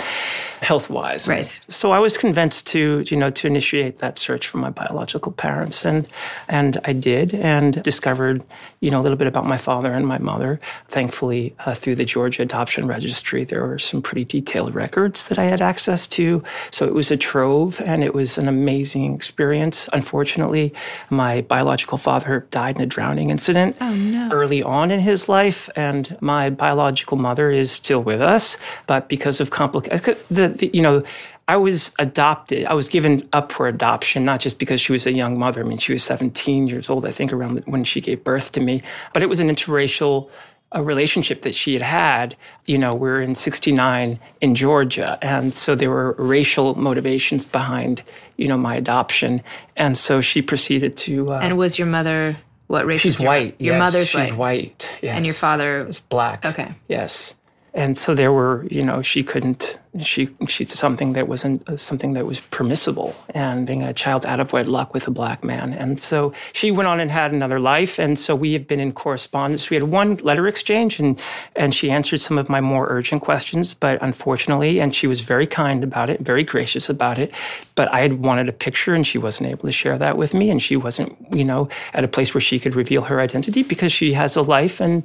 health 0.63 0.89
wise. 0.89 1.27
Right. 1.27 1.61
So 1.67 1.91
I 1.91 1.99
was 1.99 2.17
convinced 2.17 2.67
to, 2.67 3.03
you 3.07 3.17
know, 3.17 3.29
to 3.31 3.47
initiate 3.47 3.99
that 3.99 4.17
search 4.17 4.47
for 4.47 4.57
my 4.57 4.69
biological 4.69 5.31
parents, 5.31 5.85
and 5.85 6.07
and 6.47 6.79
I 6.85 6.93
did, 6.93 7.33
and 7.35 7.83
discovered, 7.83 8.43
you 8.79 8.89
know, 8.89 8.99
a 8.99 9.03
little 9.03 9.17
bit 9.17 9.27
about 9.27 9.45
my 9.45 9.57
father 9.57 9.91
and 9.91 10.07
my 10.07 10.17
mother. 10.17 10.59
Thankfully, 10.87 11.53
uh, 11.65 11.75
through 11.75 11.95
the 11.95 12.05
Georgia 12.05 12.43
Adoption 12.43 12.87
Registry, 12.87 13.43
there 13.43 13.65
were 13.67 13.79
some 13.79 14.01
pretty 14.01 14.23
detailed 14.23 14.73
records 14.73 15.27
that 15.27 15.37
I 15.37 15.43
had 15.43 15.61
access 15.61 16.07
to. 16.07 16.43
So 16.71 16.85
it 16.85 16.93
was 16.93 17.11
a 17.11 17.17
trove, 17.17 17.81
and 17.81 18.03
it 18.03 18.13
was 18.13 18.37
an 18.37 18.47
amazing 18.47 19.13
experience. 19.13 19.89
Unfortunately, 19.93 20.73
my 21.09 21.41
biological 21.41 21.97
father 21.97 22.47
died 22.51 22.77
in 22.77 22.83
a 22.83 22.85
drowning 22.85 23.29
incident 23.29 23.77
oh, 23.81 23.93
no. 23.93 24.29
early 24.31 24.63
on 24.63 24.91
in 24.91 25.01
his 25.01 25.27
life, 25.27 25.69
and 25.75 26.17
my 26.21 26.49
biological 26.49 27.17
mother 27.17 27.51
is 27.51 27.69
still 27.71 28.01
with 28.01 28.21
us. 28.21 28.57
But 28.87 29.09
because 29.09 29.41
of 29.41 29.49
complications, 29.49 30.23
the, 30.29 30.52
the, 30.57 30.69
you 30.73 30.81
know, 30.81 31.03
I 31.47 31.57
was 31.57 31.91
adopted. 31.99 32.65
I 32.65 32.73
was 32.73 32.87
given 32.87 33.27
up 33.33 33.51
for 33.51 33.67
adoption, 33.67 34.23
not 34.23 34.39
just 34.39 34.59
because 34.59 34.79
she 34.79 34.91
was 34.91 35.05
a 35.05 35.11
young 35.11 35.37
mother. 35.37 35.61
I 35.61 35.67
mean, 35.67 35.77
she 35.77 35.93
was 35.93 36.03
17 36.03 36.67
years 36.67 36.89
old, 36.89 37.05
I 37.05 37.11
think, 37.11 37.33
around 37.33 37.63
when 37.65 37.83
she 37.83 37.99
gave 37.99 38.23
birth 38.23 38.53
to 38.53 38.61
me. 38.61 38.81
But 39.13 39.23
it 39.23 39.29
was 39.29 39.39
an 39.39 39.49
interracial 39.49 40.29
a 40.73 40.83
relationship 40.83 41.43
that 41.43 41.55
she 41.55 41.73
had 41.73 41.81
had. 41.81 42.35
You 42.65 42.77
know, 42.77 42.95
we're 42.95 43.21
in 43.21 43.35
69 43.35 44.19
in 44.41 44.55
Georgia. 44.55 45.17
And 45.21 45.53
so 45.53 45.75
there 45.75 45.89
were 45.89 46.13
racial 46.17 46.75
motivations 46.75 47.47
behind, 47.47 48.01
you 48.37 48.47
know, 48.47 48.57
my 48.57 48.75
adoption. 48.75 49.41
And 49.75 49.97
so 49.97 50.19
she 50.19 50.41
proceeded 50.41 50.97
to. 50.97 51.31
Uh, 51.31 51.39
and 51.41 51.57
was 51.57 51.77
your 51.77 51.87
mother 51.87 52.37
What 52.67 52.85
race? 52.85 52.99
She's 52.99 53.19
your, 53.19 53.27
white. 53.27 53.55
Your 53.59 53.75
yes, 53.75 53.79
mother's 53.79 54.07
she's 54.07 54.31
white. 54.31 54.37
white. 54.37 54.89
Yes. 55.01 55.15
And 55.15 55.25
your 55.25 55.35
father 55.35 55.87
is 55.87 55.99
black. 55.99 56.45
Okay. 56.45 56.71
Yes. 56.87 57.35
And 57.75 57.97
so 57.97 58.13
there 58.13 58.31
were, 58.31 58.67
you 58.69 58.83
know, 58.83 59.01
she 59.01 59.23
couldn't. 59.23 59.79
She 60.01 60.29
she 60.47 60.65
something 60.65 61.13
that 61.13 61.27
wasn't 61.27 61.67
uh, 61.69 61.77
something 61.77 62.13
that 62.13 62.25
was 62.25 62.39
permissible, 62.39 63.15
and 63.29 63.65
being 63.67 63.83
a 63.83 63.93
child 63.93 64.25
out 64.25 64.39
of 64.39 64.51
wedlock 64.51 64.93
with 64.93 65.07
a 65.07 65.11
black 65.11 65.43
man. 65.43 65.73
And 65.73 65.99
so 65.99 66.33
she 66.53 66.71
went 66.71 66.87
on 66.87 66.99
and 66.99 67.11
had 67.11 67.31
another 67.31 67.59
life. 67.59 67.99
And 67.99 68.17
so 68.17 68.35
we 68.35 68.53
have 68.53 68.67
been 68.67 68.79
in 68.79 68.91
correspondence. 68.91 69.69
We 69.69 69.75
had 69.75 69.83
one 69.83 70.17
letter 70.17 70.47
exchange, 70.47 70.99
and 70.99 71.19
and 71.55 71.73
she 71.73 71.91
answered 71.91 72.21
some 72.21 72.37
of 72.39 72.49
my 72.49 72.61
more 72.61 72.87
urgent 72.89 73.21
questions, 73.21 73.73
but 73.75 74.01
unfortunately, 74.01 74.79
and 74.79 74.95
she 74.95 75.07
was 75.07 75.21
very 75.21 75.47
kind 75.47 75.83
about 75.83 76.09
it, 76.09 76.21
very 76.21 76.43
gracious 76.43 76.89
about 76.89 77.19
it. 77.19 77.31
But 77.75 77.91
I 77.93 78.01
had 78.01 78.23
wanted 78.25 78.49
a 78.49 78.53
picture, 78.53 78.93
and 78.93 79.05
she 79.05 79.17
wasn't 79.17 79.49
able 79.49 79.65
to 79.65 79.71
share 79.71 79.97
that 79.97 80.17
with 80.17 80.33
me, 80.33 80.49
and 80.49 80.61
she 80.61 80.75
wasn't, 80.75 81.15
you 81.31 81.43
know, 81.43 81.69
at 81.93 82.03
a 82.03 82.07
place 82.07 82.33
where 82.33 82.41
she 82.41 82.59
could 82.59 82.75
reveal 82.75 83.03
her 83.03 83.19
identity 83.19 83.63
because 83.63 83.91
she 83.91 84.13
has 84.13 84.35
a 84.35 84.41
life 84.41 84.79
and 84.79 85.03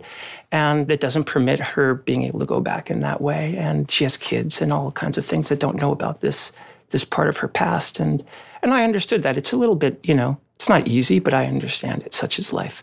and 0.51 0.91
it 0.91 1.01
doesn't 1.01 1.25
permit 1.25 1.61
her 1.61 1.95
being 1.95 2.23
able 2.23 2.41
to 2.41 2.47
go 2.47 2.61
back 2.61 2.91
in 2.91 3.01
that 3.01 3.21
way. 3.21 3.57
And 3.57 3.91
she 3.91 4.05
has 4.05 4.17
kids 4.17 4.61
and 4.63 4.73
all 4.73 4.93
kinds 4.93 5.19
of 5.19 5.27
things 5.27 5.49
that 5.49 5.61
don't 5.61 5.77
know 5.77 5.93
about 5.93 6.21
this 6.21 6.53
this 6.91 7.05
part 7.05 7.29
of 7.29 7.37
her 7.39 7.49
past. 7.49 8.01
And 8.01 8.25
and 8.63 8.73
I 8.73 8.85
understood 8.85 9.23
that 9.23 9.37
it's 9.37 9.53
a 9.53 9.57
little 9.57 9.77
bit, 9.77 10.01
you 10.03 10.15
know, 10.15 10.39
it's 10.57 10.69
not 10.69 10.89
easy, 10.89 11.19
but 11.19 11.35
I 11.35 11.47
understand 11.47 12.03
it. 12.03 12.15
Such 12.15 12.39
is 12.39 12.53
life. 12.53 12.83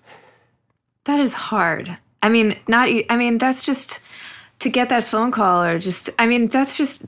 That 1.05 1.19
is 1.19 1.33
hard. 1.33 1.97
I 2.23 2.29
mean, 2.29 2.55
not. 2.67 2.89
I 3.09 3.15
mean, 3.15 3.37
that's 3.37 3.63
just 3.63 3.99
to 4.59 4.69
get 4.69 4.89
that 4.89 5.03
phone 5.03 5.31
call, 5.31 5.63
or 5.63 5.77
just. 5.79 6.09
I 6.17 6.25
mean, 6.25 6.47
that's 6.47 6.77
just. 6.77 7.03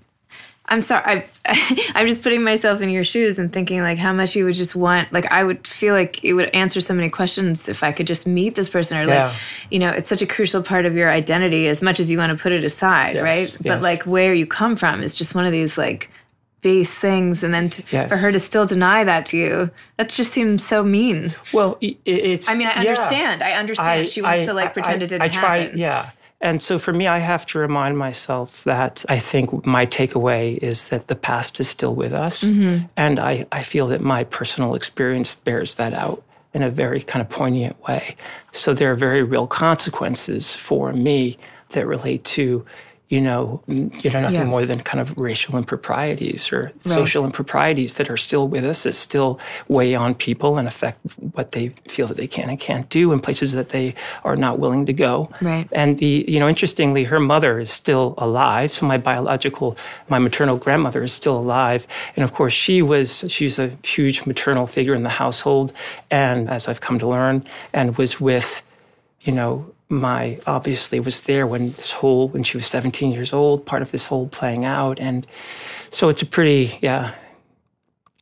I'm 0.69 0.81
sorry. 0.81 1.03
I, 1.45 1.91
I'm 1.95 2.07
just 2.07 2.21
putting 2.23 2.43
myself 2.43 2.81
in 2.81 2.89
your 2.89 3.03
shoes 3.03 3.39
and 3.39 3.51
thinking 3.53 3.81
like 3.81 3.97
how 3.97 4.11
much 4.13 4.35
you 4.35 4.43
would 4.45 4.53
just 4.55 4.75
want. 4.75 5.11
Like 5.13 5.31
I 5.31 5.43
would 5.43 5.65
feel 5.65 5.93
like 5.93 6.23
it 6.23 6.33
would 6.33 6.49
answer 6.55 6.81
so 6.81 6.93
many 6.93 7.09
questions 7.09 7.69
if 7.69 7.83
I 7.83 7.91
could 7.91 8.05
just 8.07 8.27
meet 8.27 8.55
this 8.55 8.67
person, 8.69 8.97
or 8.97 9.03
Yeah. 9.05 9.27
like, 9.27 9.35
you 9.71 9.79
know, 9.79 9.89
it's 9.89 10.09
such 10.09 10.21
a 10.21 10.27
crucial 10.27 10.61
part 10.61 10.85
of 10.85 10.95
your 10.95 11.09
identity. 11.09 11.67
As 11.67 11.81
much 11.81 11.99
as 11.99 12.11
you 12.11 12.17
want 12.17 12.37
to 12.37 12.41
put 12.41 12.51
it 12.51 12.63
aside, 12.63 13.15
Yes, 13.15 13.23
right? 13.23 13.57
But 13.63 13.81
like 13.81 14.03
where 14.03 14.33
you 14.33 14.45
come 14.45 14.75
from 14.75 15.01
is 15.03 15.15
just 15.15 15.33
one 15.35 15.45
of 15.45 15.51
these 15.53 15.77
like 15.77 16.09
base 16.61 16.93
things, 16.93 17.43
and 17.43 17.53
then 17.53 17.69
to, 17.69 17.83
Yes. 17.91 18.09
for 18.09 18.17
her 18.17 18.31
to 18.31 18.39
still 18.39 18.65
deny 18.65 19.03
that 19.05 19.25
to 19.27 19.37
you, 19.37 19.69
that 19.97 20.09
just 20.09 20.33
seems 20.33 20.65
so 20.65 20.83
mean. 20.83 21.33
Well, 21.53 21.77
i- 21.83 21.95
i- 22.05 22.09
it's. 22.09 22.49
I 22.49 22.55
mean, 22.55 22.67
I 22.67 22.81
yeah. 22.83 22.89
understand. 22.89 23.43
I 23.43 23.51
understand. 23.53 24.09
she 24.09 24.21
wants 24.21 24.45
to 24.47 24.53
like 24.53 24.73
pretend 24.73 25.01
it 25.03 25.07
didn't 25.09 25.21
I 25.21 25.29
try, 25.29 25.57
happen. 25.59 25.77
Yeah. 25.77 26.09
And 26.39 26.61
so 26.61 26.77
for 26.77 26.93
me, 26.93 27.07
I 27.07 27.17
have 27.17 27.45
to 27.47 27.59
remind 27.59 27.97
myself 27.97 28.63
that 28.63 29.03
I 29.09 29.17
think 29.17 29.65
my 29.65 29.85
takeaway 29.85 30.57
is 30.57 30.89
that 30.89 31.07
the 31.07 31.15
past 31.15 31.59
is 31.59 31.67
still 31.67 31.95
with 31.95 32.13
us. 32.13 32.43
Mm-hmm. 32.43 32.85
And 32.95 33.19
I, 33.19 33.47
I 33.51 33.63
feel 33.63 33.87
that 33.87 34.01
my 34.01 34.23
personal 34.23 34.75
experience 34.75 35.33
bears 35.33 35.75
that 35.75 35.93
out 35.93 36.23
in 36.53 36.61
a 36.61 36.69
very 36.69 37.01
kind 37.01 37.21
of 37.21 37.29
poignant 37.29 37.81
way. 37.87 38.15
So 38.51 38.73
there 38.73 38.91
are 38.91 38.95
very 38.95 39.23
real 39.23 39.47
consequences 39.47 40.55
for 40.55 40.93
me 40.93 41.37
that 41.69 41.85
relate 41.87 42.23
to, 42.23 42.65
you 43.09 43.21
know, 43.21 43.61
you 43.67 43.89
know, 44.11 44.19
nothing 44.19 44.35
Yeah. 44.35 44.43
more 44.43 44.65
than 44.65 44.81
kind 44.81 44.99
of 44.99 45.17
racial 45.17 45.55
improprieties 45.55 46.51
or 46.51 46.73
social 46.85 47.23
improprieties 47.23 47.93
that 47.93 48.09
are 48.09 48.17
still 48.17 48.49
with 48.49 48.65
us, 48.65 48.83
that 48.83 48.95
still 48.95 49.39
weigh 49.69 49.95
on 49.95 50.13
people 50.13 50.57
and 50.57 50.67
affect 50.67 50.99
what 51.31 51.53
they 51.53 51.69
feel 51.87 52.07
that 52.07 52.17
they 52.17 52.27
can 52.27 52.49
and 52.49 52.59
can't 52.59 52.89
do 52.89 53.13
in 53.13 53.21
places 53.21 53.53
that 53.53 53.69
they 53.69 53.95
are 54.25 54.35
not 54.35 54.59
willing 54.59 54.85
to 54.85 54.91
go. 54.93 55.29
Right. 55.41 55.69
And 55.71 55.99
the, 55.99 56.25
you 56.27 56.37
know, 56.41 56.49
interestingly, 56.49 57.05
her 57.05 57.19
mother 57.21 57.59
is 57.59 57.69
still 57.71 58.13
alive. 58.17 58.73
So 58.73 58.85
my 58.85 58.97
biological, 58.97 59.77
my 60.09 60.19
maternal 60.19 60.57
grandmother 60.57 61.01
is 61.01 61.13
still 61.13 61.37
alive. 61.37 61.87
And 62.17 62.25
of 62.25 62.33
course, 62.33 62.51
she 62.53 62.81
was, 62.81 63.23
she's 63.29 63.57
a 63.57 63.71
huge 63.83 64.25
maternal 64.25 64.67
figure 64.67 64.93
in 64.93 65.03
the 65.03 65.09
household. 65.09 65.71
And 66.11 66.49
as 66.49 66.67
I've 66.67 66.81
come 66.81 66.99
to 66.99 67.07
learn, 67.07 67.45
and 67.71 67.97
was 67.97 68.19
with, 68.19 68.61
you 69.21 69.31
know, 69.31 69.73
my 69.89 70.39
obviously 70.45 70.99
was 70.99 71.21
there 71.21 71.47
when 71.47 71.71
this 71.71 71.91
whole, 71.91 72.27
when 72.29 72.43
she 72.43 72.57
was 72.57 72.65
17 72.67 73.11
years 73.11 73.33
old, 73.33 73.65
part 73.65 73.81
of 73.81 73.91
this 73.91 74.05
whole 74.05 74.27
playing 74.27 74.65
out. 74.65 74.99
And 74.99 75.25
so 75.91 76.09
it's 76.09 76.21
a 76.21 76.25
pretty, 76.25 76.77
yeah, 76.81 77.13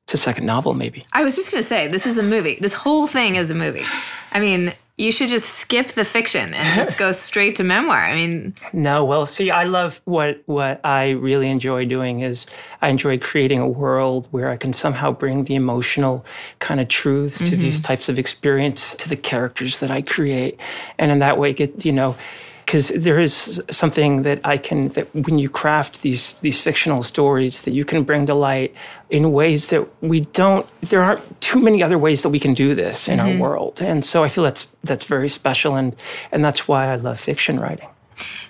it's 0.04 0.14
a 0.14 0.18
second 0.18 0.46
novel, 0.46 0.74
maybe. 0.74 1.06
I 1.14 1.24
was 1.24 1.36
just 1.36 1.52
going 1.52 1.64
to 1.64 1.68
say, 1.68 1.88
this 1.88 2.06
is 2.06 2.18
a 2.18 2.24
movie. 2.24 2.58
This 2.62 2.74
whole 2.74 3.08
thing 3.08 3.36
is 3.36 3.50
a 3.50 3.56
movie. 3.56 3.86
I 4.32 4.40
mean, 4.40 4.74
you 4.98 5.12
should 5.12 5.28
just 5.28 5.46
skip 5.46 5.90
the 5.90 6.06
fiction 6.06 6.54
and 6.54 6.76
just 6.76 6.98
go 6.98 7.12
straight 7.12 7.56
to 7.58 7.64
memoir. 7.64 7.98
I 7.98 8.16
mean, 8.16 8.56
No, 8.72 9.04
well, 9.04 9.26
see, 9.26 9.52
I 9.52 9.66
love 9.66 10.02
what 10.06 10.42
what 10.46 10.80
I 10.86 11.12
really 11.12 11.50
enjoy 11.50 11.86
doing 11.86 12.22
is 12.22 12.46
I 12.82 12.90
enjoy 12.90 13.20
creating 13.20 13.60
a 13.60 13.68
world 13.68 14.28
where 14.32 14.50
I 14.50 14.56
can 14.56 14.72
somehow 14.72 15.12
bring 15.12 15.44
the 15.46 15.56
emotional 15.56 16.26
kind 16.60 16.80
of 16.80 16.88
truths 16.88 17.40
to 17.40 17.56
these 17.56 17.76
mm-hmm. 17.76 17.84
types 17.84 18.08
of 18.08 18.18
experience 18.18 18.96
to 18.96 19.10
the 19.10 19.18
characters 19.18 19.80
that 19.82 19.92
I 19.92 20.02
create, 20.02 20.60
and 20.98 21.12
in 21.12 21.20
that 21.20 21.38
way, 21.38 21.54
get 21.54 21.86
you 21.86 21.92
know. 21.92 22.16
Because 22.66 22.90
there 22.90 23.20
is 23.20 23.62
something 23.70 24.24
that 24.24 24.40
I 24.44 24.58
can 24.58 24.90
that 24.90 25.14
when 25.14 25.38
you 25.38 25.50
craft 25.50 26.02
these 26.02 26.40
these 26.42 26.60
fictional 26.60 27.04
stories 27.04 27.62
that 27.64 27.72
you 27.72 27.86
can 27.86 28.04
bring 28.04 28.26
to 28.26 28.34
light 28.34 28.74
in 29.10 29.32
ways 29.32 29.70
that 29.70 29.88
we 30.02 30.22
don't. 30.22 30.66
There 30.82 31.04
aren't 31.04 31.42
too 31.42 31.62
many 31.62 31.84
other 31.84 31.98
ways 31.98 32.24
that 32.24 32.30
we 32.30 32.40
can 32.40 32.54
do 32.54 32.74
this 32.74 33.08
in 33.08 33.20
our 33.20 33.28
mm-hmm. 33.28 33.40
world, 33.40 33.82
and 33.82 34.04
so 34.04 34.24
I 34.24 34.30
feel 34.30 34.44
that's 34.44 34.68
that's 34.84 35.06
very 35.06 35.30
special, 35.30 35.76
and 35.76 35.96
and 36.32 36.44
that's 36.44 36.68
why 36.68 36.88
I 36.88 36.96
love 36.96 37.20
fiction 37.20 37.60
writing. 37.60 37.88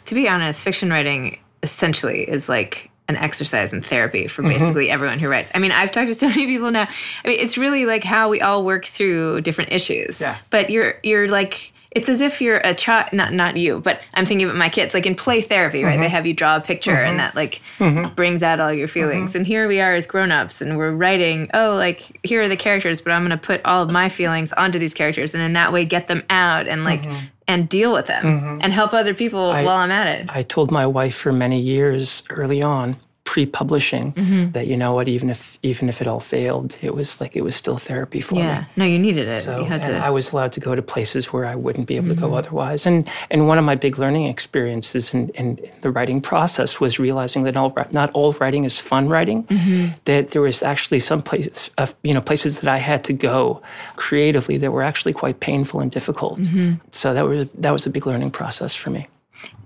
to 0.06 0.16
be 0.16 0.30
honest, 0.30 0.62
fiction 0.62 0.90
writing 0.90 1.40
essentially 1.62 2.22
is 2.22 2.48
like 2.48 2.92
an 3.08 3.16
exercise 3.18 3.72
in 3.72 3.82
therapy 3.82 4.28
for 4.28 4.42
mm-hmm. 4.42 4.54
basically 4.54 4.90
everyone 4.90 5.20
who 5.20 5.28
writes. 5.28 5.52
I 5.54 5.60
mean, 5.60 5.72
I've 5.72 5.92
talked 5.92 6.08
to 6.08 6.16
so 6.16 6.30
many 6.30 6.48
people 6.48 6.72
now. 6.72 6.88
I 7.24 7.28
mean, 7.28 7.40
it's 7.40 7.58
really 7.58 7.86
like 7.86 8.04
how 8.04 8.30
we 8.30 8.42
all 8.42 8.66
work 8.66 8.86
through 8.86 9.42
different 9.42 9.72
issues. 9.72 10.20
Yeah. 10.20 10.38
But 10.50 10.70
you're 10.70 10.96
you're 11.04 11.30
like 11.30 11.74
it's 11.96 12.10
as 12.10 12.20
if 12.20 12.42
you're 12.42 12.60
a 12.64 12.76
child 12.76 13.14
not 13.14 13.34
not 13.34 13.56
you, 13.56 13.80
but 13.80 14.02
I'm 14.14 14.26
thinking 14.26 14.46
about 14.46 14.58
my 14.58 14.68
kids 14.68 14.94
like 14.94 15.06
in 15.06 15.16
play 15.16 15.42
therapy, 15.42 15.84
right? 15.84 15.98
They 15.98 16.06
mm-hmm. 16.06 16.12
have 16.12 16.28
you 16.28 16.34
draw 16.34 16.58
a 16.58 16.62
picture 16.62 16.92
and 16.92 17.12
mm-hmm. 17.12 17.18
that 17.18 17.36
like 17.36 17.62
mm-hmm. 17.80 18.14
brings 18.14 18.44
out 18.44 18.60
all 18.60 18.74
your 18.74 18.90
feelings. 18.90 19.34
And 19.34 19.48
here 19.48 19.68
we 19.68 19.80
are 19.80 19.96
as 19.96 20.06
grown-ups 20.06 20.62
and 20.62 20.78
we're 20.78 20.92
writing, 20.92 21.50
oh, 21.54 21.76
like 21.76 22.20
here 22.24 22.42
are 22.42 22.50
the 22.50 22.58
characters, 22.58 23.00
but 23.00 23.12
I'm 23.12 23.22
going 23.22 23.32
to 23.32 23.38
put 23.38 23.62
all 23.64 23.82
of 23.82 23.92
my 23.92 24.10
feelings 24.10 24.52
onto 24.54 24.78
these 24.78 24.94
characters 24.94 25.34
and 25.34 25.42
in 25.42 25.54
that 25.54 25.72
way 25.72 25.86
get 25.86 26.08
them 26.08 26.24
out 26.30 26.68
and 26.68 26.84
like 26.84 27.06
and 27.48 27.70
deal 27.70 27.94
with 27.94 28.08
them 28.08 28.60
and 28.62 28.74
help 28.74 28.94
other 28.94 29.14
people 29.14 29.50
while 29.50 29.70
I'm 29.70 29.92
at 29.92 30.08
it. 30.20 30.30
I 30.30 30.44
told 30.44 30.72
my 30.72 30.86
wife 30.86 31.16
for 31.16 31.32
many 31.32 31.62
years 31.62 32.24
early 32.30 32.62
on, 32.62 32.98
pre-publishing, 33.26 34.14
Mm-hmm. 34.14 34.52
that 34.52 34.68
you 34.68 34.78
know 34.78 34.94
what, 34.94 35.08
even 35.08 35.30
if 35.30 35.58
even 35.62 35.90
if 35.90 36.00
it 36.02 36.08
all 36.08 36.20
failed, 36.22 36.78
it 36.82 36.94
was 36.94 37.20
like 37.22 37.36
it 37.36 37.42
was 37.44 37.56
still 37.56 37.78
therapy 37.78 38.22
for 38.22 38.36
me. 38.36 38.42
Yeah. 38.42 38.60
me. 38.62 38.66
No, 38.78 38.86
you 38.86 39.00
needed 39.00 39.28
it. 39.28 39.42
So, 39.42 39.60
you 39.60 39.66
had 39.66 39.82
to. 39.84 39.98
I 39.98 40.10
was 40.10 40.32
allowed 40.32 40.52
to 40.54 40.60
go 40.60 40.76
to 40.76 40.82
places 40.82 41.34
where 41.34 41.46
I 41.46 41.56
wouldn't 41.56 41.88
be 41.88 41.96
able 41.98 42.10
to 42.10 42.16
Mm-hmm. 42.16 42.26
go 42.32 42.36
otherwise. 42.36 42.86
And 42.86 43.10
and 43.32 43.48
one 43.48 43.58
of 43.60 43.66
my 43.66 43.76
big 43.76 43.98
learning 43.98 44.28
experiences 44.28 45.14
in, 45.14 45.30
in, 45.36 45.58
in 45.58 45.72
the 45.82 45.90
writing 45.92 46.22
process 46.22 46.80
was 46.80 47.00
realizing 47.00 47.44
that 47.46 47.58
all, 47.58 47.74
not 47.92 48.10
all 48.14 48.32
writing 48.40 48.64
is 48.66 48.80
fun 48.80 49.10
writing. 49.10 49.44
Mm-hmm. 49.48 49.94
That 50.06 50.30
there 50.30 50.42
was 50.42 50.62
actually 50.64 51.00
some 51.02 51.22
places, 51.22 51.70
uh, 51.78 51.88
you 52.04 52.14
know, 52.14 52.22
places 52.22 52.60
that 52.60 52.70
I 52.70 52.78
had 52.78 53.04
to 53.06 53.14
go 53.14 53.62
creatively 53.96 54.58
that 54.60 54.72
were 54.72 54.84
actually 54.84 55.14
quite 55.14 55.40
painful 55.40 55.80
and 55.82 55.92
difficult. 55.92 56.40
Mm-hmm. 56.40 56.76
So 56.92 57.14
that 57.14 57.26
was 57.26 57.50
that 57.64 57.72
was 57.74 57.86
a 57.86 57.90
big 57.90 58.06
learning 58.08 58.32
process 58.32 58.76
for 58.76 58.92
me. 58.92 59.08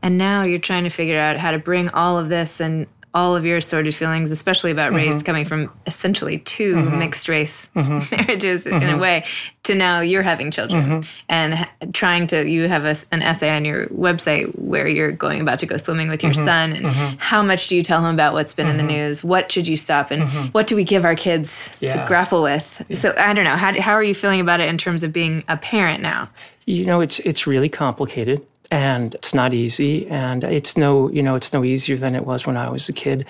and 0.01 0.17
now 0.17 0.43
you're 0.45 0.65
trying 0.71 0.83
to 0.83 0.89
figure 0.89 1.19
out 1.19 1.37
how 1.37 1.51
to 1.51 1.59
bring 1.59 1.89
all 1.93 2.17
of 2.17 2.29
this 2.29 2.59
and 2.61 2.87
all 3.13 3.35
of 3.35 3.43
your 3.45 3.57
assorted 3.57 3.95
feelings, 3.95 4.31
especially 4.31 4.71
about 4.71 4.91
Mm-hmm. 4.93 5.11
race, 5.13 5.23
coming 5.23 5.45
from 5.45 5.71
essentially 5.87 6.39
2 6.39 6.75
mixed 6.91 7.27
race 7.27 7.67
Mm-hmm. 7.75 8.15
marriages 8.15 8.65
in 8.65 8.83
a 8.83 8.97
way, 8.97 9.25
to 9.63 9.75
now 9.75 9.99
you're 9.99 10.21
having 10.21 10.51
children 10.51 10.83
Mm-hmm. 10.83 11.09
and 11.29 11.67
trying 11.93 12.27
to. 12.27 12.47
You 12.49 12.67
have 12.67 12.85
a, 12.85 12.95
an 13.11 13.21
essay 13.21 13.55
on 13.55 13.65
your 13.65 13.87
website 13.87 14.47
where 14.59 14.87
you're 14.87 15.11
going 15.11 15.41
about 15.41 15.59
to 15.59 15.65
go 15.65 15.77
swimming 15.77 16.09
with 16.09 16.21
your 16.23 16.33
Mm-hmm. 16.33 16.45
son, 16.45 16.73
and 16.73 16.85
how 17.19 17.41
much 17.41 17.67
do 17.67 17.75
you 17.75 17.83
tell 17.83 18.05
him 18.05 18.13
about 18.13 18.33
what's 18.33 18.53
been 18.53 18.67
in 18.67 18.77
the 18.77 18.83
news? 18.83 19.23
What 19.23 19.51
should 19.51 19.67
you 19.67 19.77
stop, 19.77 20.11
and 20.11 20.23
what 20.53 20.67
do 20.67 20.75
we 20.75 20.83
give 20.83 21.03
our 21.05 21.15
kids 21.15 21.49
to 21.79 21.85
Mm-hmm. 21.85 21.85
Yeah. 21.85 22.07
grapple 22.07 22.43
with? 22.43 22.81
So 22.93 23.13
I 23.17 23.33
don't 23.33 23.45
know. 23.45 23.55
How 23.55 23.79
how 23.81 23.93
are 23.93 24.03
you 24.03 24.13
feeling 24.15 24.39
about 24.39 24.59
it 24.59 24.69
in 24.69 24.77
terms 24.77 25.03
of 25.03 25.11
being 25.13 25.43
a 25.47 25.57
parent 25.57 26.01
now? 26.03 26.29
You 26.65 26.85
know, 26.85 27.01
it's 27.01 27.19
it's 27.19 27.47
really 27.47 27.69
complicated 27.69 28.45
and 28.71 29.15
it's 29.15 29.33
not 29.33 29.53
easy 29.53 30.07
and 30.07 30.43
it's 30.43 30.77
no, 30.77 31.09
you 31.09 31.23
know, 31.23 31.35
it's 31.35 31.53
no 31.53 31.63
easier 31.63 31.97
than 31.97 32.15
it 32.15 32.25
was 32.25 32.45
when 32.45 32.57
I 32.57 32.69
was 32.69 32.87
a 32.89 32.93
kid. 32.93 33.25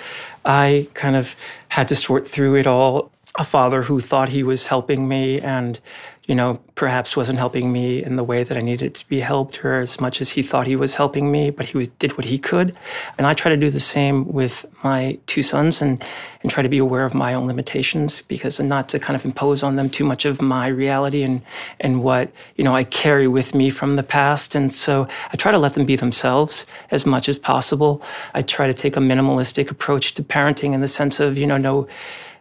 I 0.45 0.88
kind 0.93 1.15
of 1.15 1.36
had 1.69 1.88
to 1.89 1.95
sort 1.95 2.28
through 2.28 2.56
it 2.56 2.67
all. 2.67 3.12
A 3.37 3.43
father 3.43 3.83
who 3.83 3.99
thought 3.99 4.29
he 4.29 4.43
was 4.43 4.67
helping 4.67 5.07
me 5.07 5.39
and 5.39 5.79
you 6.29 6.35
know, 6.35 6.61
perhaps 6.75 7.17
wasn't 7.17 7.39
helping 7.39 7.71
me 7.71 8.03
in 8.03 8.15
the 8.15 8.23
way 8.23 8.43
that 8.43 8.55
I 8.55 8.61
needed 8.61 8.93
to 8.93 9.07
be 9.07 9.19
helped 9.19 9.65
or 9.65 9.79
as 9.79 9.99
much 9.99 10.21
as 10.21 10.29
he 10.29 10.43
thought 10.43 10.67
he 10.67 10.75
was 10.75 10.93
helping 10.93 11.31
me, 11.31 11.49
but 11.49 11.65
he 11.65 11.87
did 11.97 12.17
what 12.17 12.25
he 12.25 12.37
could. 12.37 12.77
And 13.17 13.25
I 13.25 13.33
try 13.33 13.49
to 13.49 13.57
do 13.57 13.71
the 13.71 13.79
same 13.79 14.31
with 14.31 14.63
my 14.83 15.17
two 15.25 15.41
sons 15.41 15.81
and, 15.81 16.05
and 16.43 16.51
try 16.51 16.61
to 16.61 16.69
be 16.69 16.77
aware 16.77 17.03
of 17.03 17.15
my 17.15 17.33
own 17.33 17.47
limitations 17.47 18.21
because 18.21 18.59
not 18.59 18.89
to 18.89 18.99
kind 18.99 19.15
of 19.15 19.25
impose 19.25 19.63
on 19.63 19.75
them 19.75 19.89
too 19.89 20.03
much 20.03 20.23
of 20.23 20.39
my 20.39 20.67
reality 20.67 21.23
and, 21.23 21.41
and 21.79 22.03
what, 22.03 22.31
you 22.57 22.63
know, 22.63 22.75
I 22.75 22.83
carry 22.83 23.27
with 23.27 23.55
me 23.55 23.71
from 23.71 23.95
the 23.95 24.03
past. 24.03 24.53
And 24.53 24.71
so 24.71 25.07
I 25.33 25.35
try 25.35 25.51
to 25.51 25.57
let 25.57 25.73
them 25.73 25.87
be 25.87 25.95
themselves 25.95 26.67
as 26.91 27.07
much 27.07 27.27
as 27.27 27.39
possible. 27.39 28.03
I 28.35 28.43
try 28.43 28.67
to 28.67 28.73
take 28.75 28.95
a 28.95 28.99
minimalistic 28.99 29.71
approach 29.71 30.13
to 30.13 30.21
parenting 30.21 30.75
in 30.75 30.81
the 30.81 30.87
sense 30.87 31.19
of, 31.19 31.39
you 31.39 31.47
know, 31.47 31.57
no, 31.57 31.87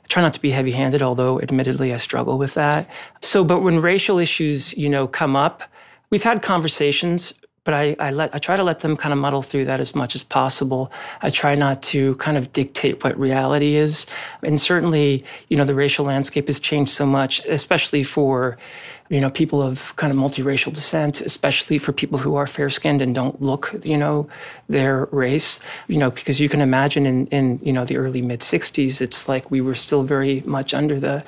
try 0.09 0.23
not 0.23 0.35
to 0.35 0.40
be 0.40 0.51
heavy 0.51 0.73
handed, 0.73 1.03
although 1.03 1.40
admittedly 1.40 1.92
I 1.92 1.99
struggle 1.99 2.38
with 2.38 2.55
that. 2.55 2.88
So, 3.23 3.44
but 3.44 3.61
when 3.61 3.81
racial 3.81 4.18
issues, 4.18 4.77
you 4.77 4.88
know, 4.88 5.07
come 5.07 5.37
up, 5.37 5.64
we've 6.11 6.23
had 6.23 6.42
conversations 6.42 7.35
but 7.68 7.75
I, 7.75 7.97
I, 8.01 8.12
let 8.12 8.35
I 8.35 8.38
try 8.38 8.57
to 8.57 8.64
let 8.64 8.81
them 8.81 8.97
kind 8.97 9.12
of 9.12 9.18
muddle 9.18 9.42
through 9.42 9.66
that 9.66 9.79
as 9.79 9.94
much 9.94 10.14
as 10.14 10.23
possible. 10.23 10.90
I 11.21 11.29
try 11.29 11.55
not 11.55 11.83
to 11.83 12.14
kind 12.14 12.38
of 12.38 12.51
dictate 12.51 13.05
what 13.05 13.18
reality 13.18 13.75
is. 13.77 14.07
And 14.42 14.59
certainly, 14.59 15.23
you 15.49 15.59
know, 15.59 15.66
the 15.66 15.75
racial 15.75 16.07
landscape 16.07 16.47
has 16.47 16.59
changed 16.61 16.92
so 16.92 17.05
much, 17.05 17.44
especially 17.44 18.05
for, 18.05 18.57
you 19.09 19.21
know, 19.21 19.31
people 19.31 19.62
of 19.62 19.94
kind 19.97 20.12
of 20.12 20.18
multiracial 20.18 20.73
descent, 20.73 21.21
especially 21.21 21.79
for 21.79 21.92
people 21.92 22.18
who 22.18 22.35
are 22.35 22.47
fair 22.47 22.68
skinned 22.68 23.01
and 23.01 23.14
don't 23.14 23.40
look, 23.40 23.75
you 23.83 23.97
know, 23.97 24.29
their 24.68 25.07
race. 25.07 25.61
You 25.87 25.99
know, 25.99 26.11
because 26.11 26.40
you 26.40 26.49
can 26.49 26.61
imagine 26.61 27.07
in, 27.07 27.27
in 27.29 27.61
you 27.62 27.73
know, 27.73 27.85
the 27.85 27.97
early 27.97 28.23
mid 28.23 28.40
60s, 28.40 29.01
it's 29.01 29.29
like 29.29 29.51
we 29.51 29.61
were 29.61 29.75
still 29.75 30.03
very 30.03 30.42
much 30.42 30.75
under 30.75 31.01
the 31.01 31.25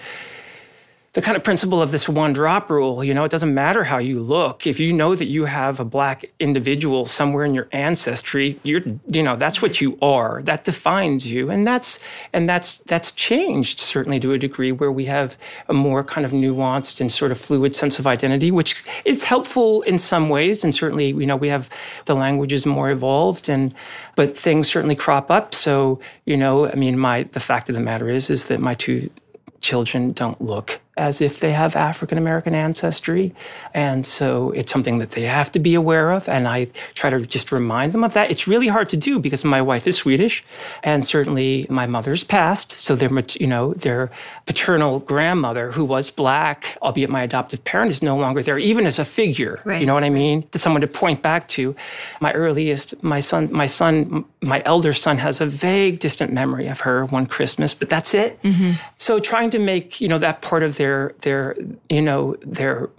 the 1.13 1.21
kind 1.21 1.37
of 1.37 1.43
principle 1.43 1.83
of 1.83 1.91
this 1.91 2.09
one 2.09 2.33
drop 2.33 2.71
rule. 2.71 3.03
You 3.03 3.15
know, 3.15 3.25
it 3.25 3.33
doesn't 3.33 3.53
matter 3.53 3.83
how 3.83 3.99
you 3.99 4.21
look. 4.21 4.65
If 4.65 4.79
you 4.79 4.93
know 4.93 5.17
that 5.17 5.25
you 5.27 5.45
have 5.45 5.81
a 5.81 5.85
black 5.85 6.25
individual 6.39 7.05
somewhere 7.05 7.45
in 7.45 7.53
your 7.53 7.69
ancestry, 7.73 8.61
you're, 8.63 8.83
you 9.09 9.23
know, 9.23 9.35
that's 9.35 9.61
what 9.61 9.81
you 9.81 9.99
are. 10.01 10.41
That 10.43 10.63
defines 10.63 11.27
you. 11.27 11.51
And 11.51 11.67
that's, 11.67 11.99
and 12.33 12.49
that's, 12.49 12.79
that's 12.79 13.11
changed 13.11 13.81
certainly 13.81 14.21
to 14.21 14.33
a 14.33 14.39
degree 14.39 14.71
where 14.71 14.93
we 14.93 15.07
have 15.07 15.37
a 15.69 15.75
more 15.75 16.05
kind 16.05 16.25
of 16.25 16.31
nuanced 16.31 17.01
and 17.01 17.11
sort 17.11 17.33
of 17.33 17.41
fluid 17.41 17.75
sense 17.75 17.99
of 17.99 18.07
identity, 18.07 18.53
which 18.53 18.85
is 19.05 19.25
helpful 19.25 19.83
in 19.83 19.99
some 19.99 20.29
ways. 20.29 20.63
And 20.63 20.73
certainly, 20.73 21.09
you 21.09 21.27
know, 21.27 21.37
we 21.37 21.49
have 21.49 21.69
the 22.05 22.15
language 22.15 22.53
is 22.53 22.67
more 22.67 22.89
evolved 22.89 23.49
and, 23.49 23.75
but 24.15 24.39
things 24.39 24.69
certainly 24.69 24.95
crop 24.95 25.29
up. 25.29 25.57
So, 25.57 25.99
you 26.25 26.37
know, 26.37 26.69
I 26.69 26.77
mean, 26.77 26.97
my, 26.97 27.25
the 27.25 27.41
fact 27.41 27.69
of 27.69 27.75
the 27.75 27.81
matter 27.81 28.09
is, 28.09 28.31
is 28.31 28.45
that 28.45 28.61
my 28.61 28.75
two 28.75 29.11
children 29.61 30.13
don't 30.13 30.41
look 30.41 30.81
as 31.01 31.23
if 31.23 31.41
they 31.41 31.53
have 31.53 31.75
African 31.75 32.19
American 32.19 32.55
ancestry. 32.55 33.35
And 33.73 34.05
so 34.05 34.51
it's 34.51 34.71
something 34.71 34.99
that 34.99 35.11
they 35.11 35.23
have 35.23 35.51
to 35.53 35.59
be 35.59 35.75
aware 35.75 36.11
of. 36.11 36.29
And 36.29 36.47
I 36.47 36.69
try 36.93 37.09
to 37.09 37.25
just 37.25 37.51
remind 37.51 37.93
them 37.93 38.05
of 38.05 38.13
that. 38.13 38.31
It's 38.31 38.47
really 38.47 38.69
hard 38.69 38.91
to 38.91 38.99
do 38.99 39.19
because 39.19 39.43
my 39.43 39.63
wife 39.63 39.87
is 39.87 39.97
Swedish 39.97 40.45
and 40.83 41.03
certainly 41.03 41.67
my 41.71 41.87
mother's 41.87 42.23
passed. 42.23 42.73
So 42.73 42.95
their, 42.97 43.11
you 43.39 43.47
know, 43.47 43.73
their 43.73 44.11
paternal 44.45 45.01
grandmother 45.01 45.73
who 45.73 45.87
was 45.87 46.11
black, 46.11 46.77
albeit 46.83 47.09
my 47.09 47.23
adoptive 47.23 47.65
parent 47.65 47.91
is 47.93 48.03
no 48.03 48.17
longer 48.19 48.43
there, 48.43 48.59
even 48.59 48.85
as 48.85 48.99
a 48.99 49.05
figure. 49.05 49.63
Right. 49.65 49.81
You 49.81 49.87
know 49.87 49.95
what 49.95 50.05
I 50.05 50.11
mean? 50.11 50.47
To 50.51 50.59
someone 50.59 50.83
to 50.83 50.87
point 50.87 51.23
back 51.23 51.49
to. 51.57 51.75
My 52.21 52.33
earliest, 52.35 53.03
my 53.03 53.21
son, 53.21 53.49
my 53.51 53.69
son, 53.69 54.27
my 54.43 54.61
elder 54.67 54.93
son 54.93 55.17
has 55.17 55.41
a 55.41 55.47
vague, 55.47 55.99
distant 55.99 56.31
memory 56.31 56.67
of 56.67 56.81
her 56.81 57.07
one 57.07 57.27
Christmas, 57.27 57.73
but 57.73 57.89
that's 57.89 58.13
it. 58.13 58.43
Mm-hmm. 58.43 58.73
So 58.99 59.19
trying 59.19 59.49
to 59.51 59.59
make, 59.59 59.99
you 60.03 60.09
know, 60.09 60.19
that 60.19 60.43
part 60.43 60.63
of 60.63 60.77
their 60.77 60.90
their 60.91 61.15
their 61.21 61.57
you 61.89 62.03
know 62.03 62.37
their 62.43 62.91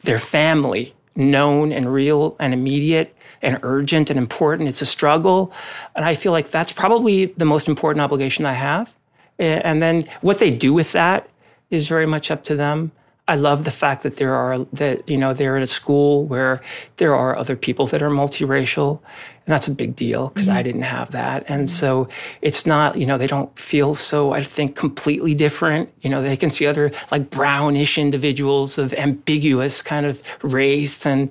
their 0.00 0.18
family 0.18 0.94
known 1.14 1.72
and 1.72 1.92
real 1.92 2.36
and 2.38 2.52
immediate 2.54 3.14
and 3.42 3.58
urgent 3.62 4.10
and 4.10 4.18
important. 4.18 4.68
It's 4.68 4.82
a 4.82 4.86
struggle, 4.86 5.52
and 5.94 6.04
I 6.04 6.14
feel 6.14 6.32
like 6.32 6.50
that's 6.50 6.72
probably 6.72 7.26
the 7.26 7.44
most 7.44 7.68
important 7.68 8.02
obligation 8.02 8.44
I 8.46 8.54
have. 8.54 8.94
And 9.38 9.80
then 9.80 10.08
what 10.20 10.40
they 10.40 10.50
do 10.50 10.74
with 10.74 10.90
that 10.92 11.28
is 11.70 11.86
very 11.86 12.06
much 12.06 12.30
up 12.30 12.42
to 12.44 12.56
them. 12.56 12.90
I 13.28 13.36
love 13.36 13.62
the 13.64 13.70
fact 13.70 14.02
that 14.02 14.16
there 14.16 14.34
are 14.34 14.66
that 14.72 15.08
you 15.08 15.16
know 15.16 15.32
they're 15.32 15.56
at 15.56 15.62
a 15.62 15.74
school 15.80 16.24
where 16.24 16.60
there 16.96 17.14
are 17.14 17.36
other 17.36 17.56
people 17.56 17.86
that 17.88 18.02
are 18.02 18.10
multiracial 18.10 19.00
and 19.48 19.54
that's 19.54 19.66
a 19.66 19.70
big 19.70 19.96
deal 19.96 20.28
because 20.28 20.46
mm-hmm. 20.46 20.58
I 20.58 20.62
didn't 20.62 20.82
have 20.82 21.12
that. 21.12 21.46
And 21.48 21.70
so 21.70 22.06
it's 22.42 22.66
not, 22.66 22.98
you 22.98 23.06
know, 23.06 23.16
they 23.16 23.26
don't 23.26 23.58
feel 23.58 23.94
so, 23.94 24.32
I 24.32 24.42
think, 24.42 24.76
completely 24.76 25.34
different. 25.34 25.90
You 26.02 26.10
know, 26.10 26.20
they 26.20 26.36
can 26.36 26.50
see 26.50 26.66
other 26.66 26.92
like 27.10 27.30
brownish 27.30 27.96
individuals 27.96 28.76
of 28.76 28.92
ambiguous 28.92 29.80
kind 29.80 30.04
of 30.04 30.22
race 30.42 31.06
and, 31.06 31.30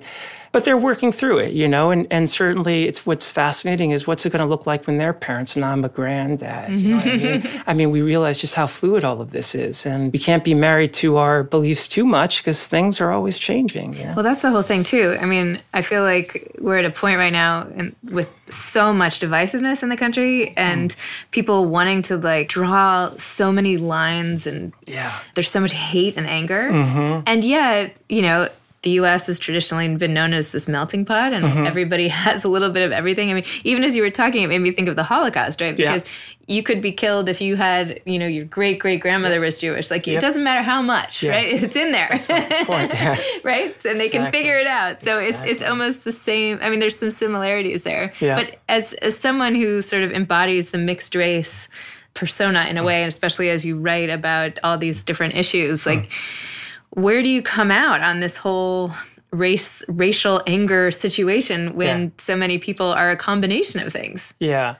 but 0.58 0.64
they're 0.64 0.76
working 0.76 1.12
through 1.12 1.38
it, 1.38 1.52
you 1.52 1.68
know, 1.68 1.92
and, 1.92 2.04
and 2.10 2.28
certainly 2.28 2.88
it's 2.88 3.06
what's 3.06 3.30
fascinating 3.30 3.92
is 3.92 4.08
what's 4.08 4.26
it 4.26 4.30
going 4.30 4.40
to 4.40 4.46
look 4.46 4.66
like 4.66 4.88
when 4.88 4.98
they're 4.98 5.12
parents 5.12 5.54
and 5.54 5.64
I'm 5.64 5.84
a 5.84 5.88
granddad. 5.88 6.72
You 6.72 6.96
know 6.96 7.00
I, 7.00 7.16
mean? 7.16 7.62
I 7.68 7.74
mean, 7.74 7.90
we 7.92 8.02
realize 8.02 8.38
just 8.38 8.54
how 8.54 8.66
fluid 8.66 9.04
all 9.04 9.20
of 9.20 9.30
this 9.30 9.54
is, 9.54 9.86
and 9.86 10.12
we 10.12 10.18
can't 10.18 10.42
be 10.42 10.54
married 10.54 10.94
to 10.94 11.16
our 11.16 11.44
beliefs 11.44 11.86
too 11.86 12.04
much 12.04 12.38
because 12.38 12.66
things 12.66 13.00
are 13.00 13.12
always 13.12 13.38
changing. 13.38 13.92
You 13.92 14.06
know? 14.06 14.14
Well, 14.16 14.24
that's 14.24 14.42
the 14.42 14.50
whole 14.50 14.62
thing 14.62 14.82
too. 14.82 15.16
I 15.20 15.26
mean, 15.26 15.60
I 15.72 15.82
feel 15.82 16.02
like 16.02 16.56
we're 16.58 16.78
at 16.78 16.84
a 16.84 16.90
point 16.90 17.18
right 17.18 17.32
now 17.32 17.68
in, 17.76 17.94
with 18.02 18.34
so 18.50 18.92
much 18.92 19.20
divisiveness 19.20 19.84
in 19.84 19.90
the 19.90 19.96
country 19.96 20.56
and 20.56 20.90
mm. 20.90 21.30
people 21.30 21.66
wanting 21.66 22.02
to 22.02 22.16
like 22.16 22.48
draw 22.48 23.10
so 23.10 23.52
many 23.52 23.76
lines 23.76 24.44
and 24.44 24.72
yeah, 24.88 25.16
there's 25.36 25.52
so 25.52 25.60
much 25.60 25.72
hate 25.72 26.16
and 26.16 26.26
anger, 26.26 26.68
mm-hmm. 26.68 27.22
and 27.28 27.44
yet, 27.44 27.96
you 28.08 28.22
know 28.22 28.48
the 28.82 28.90
US 28.90 29.26
has 29.26 29.38
traditionally 29.38 29.96
been 29.96 30.14
known 30.14 30.32
as 30.32 30.52
this 30.52 30.68
melting 30.68 31.04
pot 31.04 31.32
and 31.32 31.44
mm-hmm. 31.44 31.66
everybody 31.66 32.08
has 32.26 32.44
a 32.44 32.48
little 32.48 32.70
bit 32.70 32.84
of 32.84 32.92
everything. 32.92 33.30
I 33.30 33.34
mean, 33.34 33.44
even 33.64 33.82
as 33.82 33.96
you 33.96 34.02
were 34.02 34.10
talking, 34.10 34.42
it 34.42 34.46
made 34.48 34.60
me 34.60 34.70
think 34.70 34.88
of 34.88 34.96
the 34.96 35.02
Holocaust, 35.02 35.60
right? 35.60 35.76
Because 35.76 36.04
yeah. 36.04 36.54
you 36.56 36.62
could 36.62 36.80
be 36.80 36.92
killed 36.92 37.28
if 37.28 37.40
you 37.40 37.56
had, 37.56 38.00
you 38.04 38.18
know, 38.18 38.26
your 38.26 38.44
great 38.44 38.78
great 38.78 39.00
grandmother 39.00 39.40
was 39.40 39.58
Jewish. 39.58 39.90
Like 39.90 40.06
yep. 40.06 40.18
it 40.18 40.20
doesn't 40.20 40.44
matter 40.44 40.62
how 40.62 40.80
much, 40.80 41.22
yes. 41.22 41.32
right? 41.32 41.62
It's 41.62 41.76
in 41.76 41.90
there. 41.90 42.08
yes. 42.28 43.44
right? 43.44 43.74
And 43.84 43.98
they 43.98 44.06
exactly. 44.06 44.10
can 44.10 44.30
figure 44.30 44.58
it 44.58 44.68
out. 44.68 45.02
So 45.02 45.18
exactly. 45.18 45.50
it's 45.50 45.62
it's 45.62 45.68
almost 45.68 46.04
the 46.04 46.12
same. 46.12 46.58
I 46.62 46.70
mean, 46.70 46.78
there's 46.78 46.98
some 46.98 47.10
similarities 47.10 47.82
there. 47.82 48.12
Yeah. 48.20 48.36
But 48.36 48.58
as 48.68 48.92
as 48.94 49.18
someone 49.18 49.56
who 49.56 49.82
sort 49.82 50.04
of 50.04 50.12
embodies 50.12 50.70
the 50.70 50.78
mixed 50.78 51.16
race 51.16 51.68
persona 52.14 52.66
in 52.68 52.78
a 52.78 52.84
way, 52.84 53.02
and 53.02 53.08
especially 53.08 53.50
as 53.50 53.64
you 53.64 53.76
write 53.76 54.08
about 54.08 54.58
all 54.62 54.78
these 54.78 55.02
different 55.02 55.34
issues, 55.34 55.84
like 55.84 56.08
mm 56.08 56.54
where 56.90 57.22
do 57.22 57.28
you 57.28 57.42
come 57.42 57.70
out 57.70 58.00
on 58.00 58.20
this 58.20 58.36
whole 58.36 58.92
race 59.30 59.82
racial 59.88 60.42
anger 60.46 60.90
situation 60.90 61.74
when 61.74 62.04
yeah. 62.04 62.10
so 62.18 62.34
many 62.34 62.58
people 62.58 62.86
are 62.86 63.10
a 63.10 63.16
combination 63.16 63.80
of 63.80 63.92
things 63.92 64.32
yeah 64.40 64.76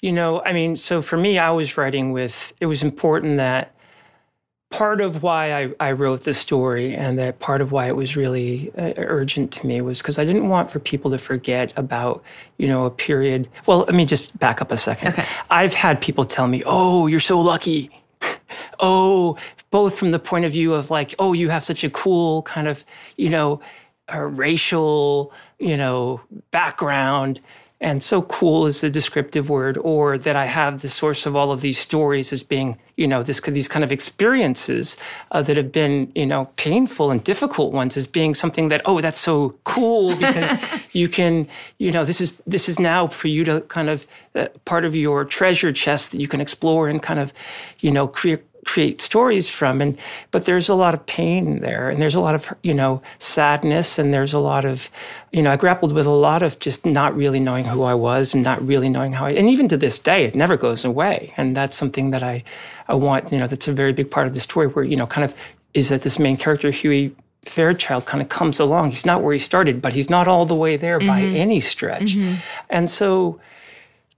you 0.00 0.10
know 0.10 0.42
i 0.44 0.52
mean 0.52 0.74
so 0.74 1.00
for 1.00 1.16
me 1.16 1.38
i 1.38 1.50
was 1.50 1.76
writing 1.76 2.12
with 2.12 2.52
it 2.60 2.66
was 2.66 2.82
important 2.82 3.38
that 3.38 3.74
part 4.70 5.02
of 5.02 5.22
why 5.22 5.52
I, 5.52 5.74
I 5.78 5.92
wrote 5.92 6.22
the 6.22 6.32
story 6.32 6.94
and 6.94 7.18
that 7.18 7.38
part 7.38 7.60
of 7.60 7.72
why 7.72 7.88
it 7.88 7.94
was 7.94 8.16
really 8.16 8.72
uh, 8.76 8.94
urgent 8.96 9.52
to 9.52 9.66
me 9.66 9.80
was 9.82 9.98
because 9.98 10.18
i 10.18 10.24
didn't 10.24 10.48
want 10.48 10.70
for 10.70 10.80
people 10.80 11.10
to 11.12 11.18
forget 11.18 11.72
about 11.76 12.24
you 12.58 12.66
know 12.66 12.86
a 12.86 12.90
period 12.90 13.48
well 13.66 13.80
let 13.80 13.94
me 13.94 14.04
just 14.04 14.36
back 14.40 14.60
up 14.60 14.72
a 14.72 14.76
second 14.76 15.12
okay. 15.12 15.26
i've 15.50 15.74
had 15.74 16.00
people 16.00 16.24
tell 16.24 16.48
me 16.48 16.62
oh 16.66 17.06
you're 17.06 17.20
so 17.20 17.40
lucky 17.40 17.90
oh, 18.80 19.36
both 19.70 19.98
from 19.98 20.10
the 20.10 20.18
point 20.18 20.44
of 20.44 20.52
view 20.52 20.74
of 20.74 20.90
like, 20.90 21.14
oh, 21.18 21.32
you 21.32 21.50
have 21.50 21.64
such 21.64 21.84
a 21.84 21.90
cool 21.90 22.42
kind 22.42 22.68
of, 22.68 22.84
you 23.16 23.30
know, 23.30 23.60
racial, 24.28 25.32
you 25.58 25.76
know, 25.76 26.20
background. 26.50 27.40
And 27.80 28.02
so 28.02 28.22
cool 28.22 28.66
is 28.66 28.80
the 28.80 28.90
descriptive 28.90 29.50
word, 29.50 29.76
or 29.78 30.16
that 30.16 30.36
I 30.36 30.46
have 30.46 30.82
the 30.82 30.88
source 30.88 31.26
of 31.26 31.34
all 31.34 31.50
of 31.50 31.62
these 31.62 31.78
stories 31.78 32.32
as 32.32 32.42
being, 32.44 32.78
you 32.96 33.08
know, 33.08 33.24
this 33.24 33.40
these 33.40 33.66
kind 33.66 33.84
of 33.84 33.90
experiences 33.90 34.96
uh, 35.32 35.42
that 35.42 35.56
have 35.56 35.72
been, 35.72 36.12
you 36.14 36.24
know, 36.24 36.46
painful 36.56 37.10
and 37.10 37.24
difficult 37.24 37.72
ones 37.72 37.96
as 37.96 38.06
being 38.06 38.34
something 38.34 38.68
that, 38.68 38.82
oh, 38.84 39.00
that's 39.00 39.18
so 39.18 39.56
cool 39.64 40.14
because 40.18 40.60
you 40.92 41.08
can, 41.08 41.48
you 41.78 41.90
know, 41.90 42.04
this 42.04 42.20
is 42.20 42.34
this 42.46 42.68
is 42.68 42.78
now 42.78 43.08
for 43.08 43.26
you 43.26 43.44
to 43.44 43.62
kind 43.62 43.90
of 43.90 44.06
uh, 44.36 44.46
part 44.64 44.84
of 44.84 44.94
your 44.94 45.24
treasure 45.24 45.72
chest 45.72 46.12
that 46.12 46.20
you 46.20 46.28
can 46.28 46.40
explore 46.40 46.88
and 46.88 47.02
kind 47.02 47.18
of, 47.18 47.34
you 47.80 47.90
know, 47.90 48.06
create 48.06 48.44
create 48.64 49.00
stories 49.00 49.48
from 49.48 49.80
and 49.80 49.98
but 50.30 50.44
there's 50.44 50.68
a 50.68 50.74
lot 50.74 50.94
of 50.94 51.04
pain 51.06 51.60
there 51.60 51.90
and 51.90 52.00
there's 52.00 52.14
a 52.14 52.20
lot 52.20 52.34
of 52.34 52.52
you 52.62 52.72
know 52.72 53.02
sadness 53.18 53.98
and 53.98 54.14
there's 54.14 54.32
a 54.32 54.38
lot 54.38 54.64
of 54.64 54.88
you 55.32 55.42
know 55.42 55.50
i 55.50 55.56
grappled 55.56 55.92
with 55.92 56.06
a 56.06 56.10
lot 56.10 56.42
of 56.42 56.56
just 56.60 56.86
not 56.86 57.14
really 57.16 57.40
knowing 57.40 57.64
who 57.64 57.82
i 57.82 57.94
was 57.94 58.34
and 58.34 58.44
not 58.44 58.64
really 58.64 58.88
knowing 58.88 59.12
how 59.12 59.26
i 59.26 59.30
and 59.30 59.50
even 59.50 59.68
to 59.68 59.76
this 59.76 59.98
day 59.98 60.24
it 60.24 60.34
never 60.36 60.56
goes 60.56 60.84
away 60.84 61.32
and 61.36 61.56
that's 61.56 61.76
something 61.76 62.12
that 62.12 62.22
i 62.22 62.42
i 62.86 62.94
want 62.94 63.32
you 63.32 63.38
know 63.38 63.48
that's 63.48 63.66
a 63.66 63.72
very 63.72 63.92
big 63.92 64.10
part 64.10 64.28
of 64.28 64.34
the 64.34 64.40
story 64.40 64.68
where 64.68 64.84
you 64.84 64.96
know 64.96 65.06
kind 65.06 65.24
of 65.24 65.34
is 65.74 65.88
that 65.88 66.02
this 66.02 66.18
main 66.18 66.36
character 66.36 66.70
huey 66.70 67.14
Fairchild 67.44 68.06
kind 68.06 68.22
of 68.22 68.28
comes 68.28 68.60
along. 68.60 68.90
He's 68.90 69.04
not 69.04 69.22
where 69.22 69.32
he 69.32 69.40
started, 69.40 69.82
but 69.82 69.94
he's 69.94 70.08
not 70.08 70.28
all 70.28 70.46
the 70.46 70.54
way 70.54 70.76
there 70.76 71.00
mm-hmm. 71.00 71.08
by 71.08 71.22
any 71.22 71.58
stretch. 71.58 72.14
Mm-hmm. 72.14 72.36
And 72.70 72.88
so 72.88 73.40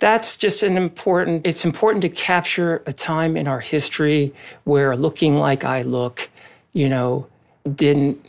that's 0.01 0.37
just 0.37 0.63
an 0.63 0.77
important 0.77 1.47
it's 1.47 1.65
important 1.65 2.03
to 2.03 2.09
capture 2.11 2.83
a 2.87 2.93
time 2.93 3.37
in 3.37 3.49
our 3.49 3.61
history 3.61 4.35
where 4.65 4.97
looking 4.97 5.39
like 5.39 5.65
i 5.65 5.83
look 5.83 6.31
you 6.75 6.89
know 6.89 7.27
didn't 7.75 8.21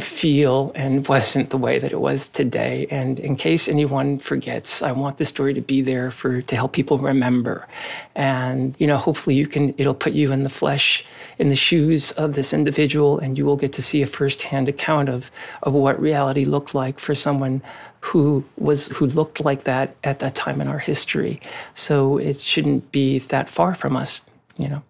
feel 0.00 0.72
and 0.74 1.06
wasn't 1.08 1.50
the 1.50 1.58
way 1.58 1.78
that 1.78 1.92
it 1.92 2.00
was 2.00 2.28
today. 2.28 2.86
And 2.90 3.20
in 3.20 3.36
case 3.36 3.68
anyone 3.68 4.18
forgets 4.18 4.82
i 4.82 4.92
want 4.92 5.18
the 5.18 5.24
story 5.24 5.54
to 5.54 5.60
be 5.60 5.82
there 5.82 6.10
for 6.10 6.42
to 6.42 6.56
help 6.56 6.72
people 6.72 6.98
remember. 6.98 7.66
And 8.14 8.76
you 8.78 8.86
know 8.86 8.98
hopefully 8.98 9.36
you 9.36 9.46
can 9.46 9.74
it'll 9.78 9.94
put 9.94 10.14
you 10.14 10.32
in 10.32 10.44
the 10.44 10.50
flesh 10.50 11.04
in 11.38 11.48
the 11.50 11.56
shoes 11.56 12.12
of 12.12 12.34
this 12.34 12.52
individual 12.52 13.18
and 13.18 13.38
you 13.38 13.46
will 13.46 13.56
get 13.56 13.72
to 13.74 13.82
see 13.82 14.02
a 14.02 14.06
firsthand 14.06 14.68
account 14.68 15.08
of 15.08 15.30
of 15.62 15.74
what 15.74 16.00
reality 16.00 16.44
looked 16.44 16.74
like 16.74 16.98
for 16.98 17.14
someone 17.14 17.62
who 18.04 18.44
was 18.58 18.88
who 18.88 19.06
looked 19.06 19.42
like 19.42 19.64
that 19.64 19.96
at 20.04 20.18
that 20.18 20.34
time 20.34 20.60
in 20.60 20.68
our 20.68 20.78
history. 20.78 21.40
So 21.72 22.18
it 22.18 22.36
shouldn't 22.36 22.92
be 22.92 23.18
that 23.18 23.48
far 23.48 23.74
from 23.74 23.96
us, 23.96 24.20
you 24.58 24.68
know. 24.68 24.82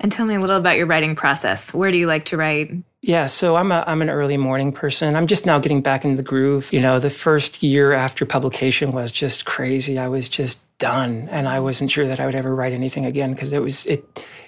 And 0.00 0.10
tell 0.10 0.24
me 0.24 0.34
a 0.34 0.40
little 0.40 0.56
about 0.56 0.78
your 0.78 0.86
writing 0.86 1.14
process. 1.14 1.74
Where 1.74 1.92
do 1.92 1.98
you 1.98 2.06
like 2.06 2.24
to 2.26 2.38
write? 2.38 2.72
Yeah, 3.02 3.26
so 3.26 3.56
I'm 3.56 3.70
a 3.72 3.84
I'm 3.86 4.00
an 4.00 4.08
early 4.08 4.38
morning 4.38 4.72
person. 4.72 5.16
I'm 5.16 5.26
just 5.26 5.44
now 5.44 5.58
getting 5.58 5.82
back 5.82 6.06
into 6.06 6.16
the 6.16 6.22
groove. 6.22 6.72
You 6.72 6.80
know, 6.80 6.98
the 6.98 7.10
first 7.10 7.62
year 7.62 7.92
after 7.92 8.24
publication 8.24 8.92
was 8.92 9.12
just 9.12 9.44
crazy. 9.44 9.98
I 9.98 10.08
was 10.08 10.30
just 10.30 10.64
done 10.82 11.28
and 11.30 11.48
I 11.48 11.60
wasn't 11.60 11.92
sure 11.92 12.08
that 12.08 12.18
I 12.18 12.26
would 12.26 12.34
ever 12.34 12.52
write 12.52 12.72
anything 12.72 13.06
again 13.06 13.32
because 13.32 13.52
it 13.52 13.62
was 13.62 13.86
it 13.86 14.04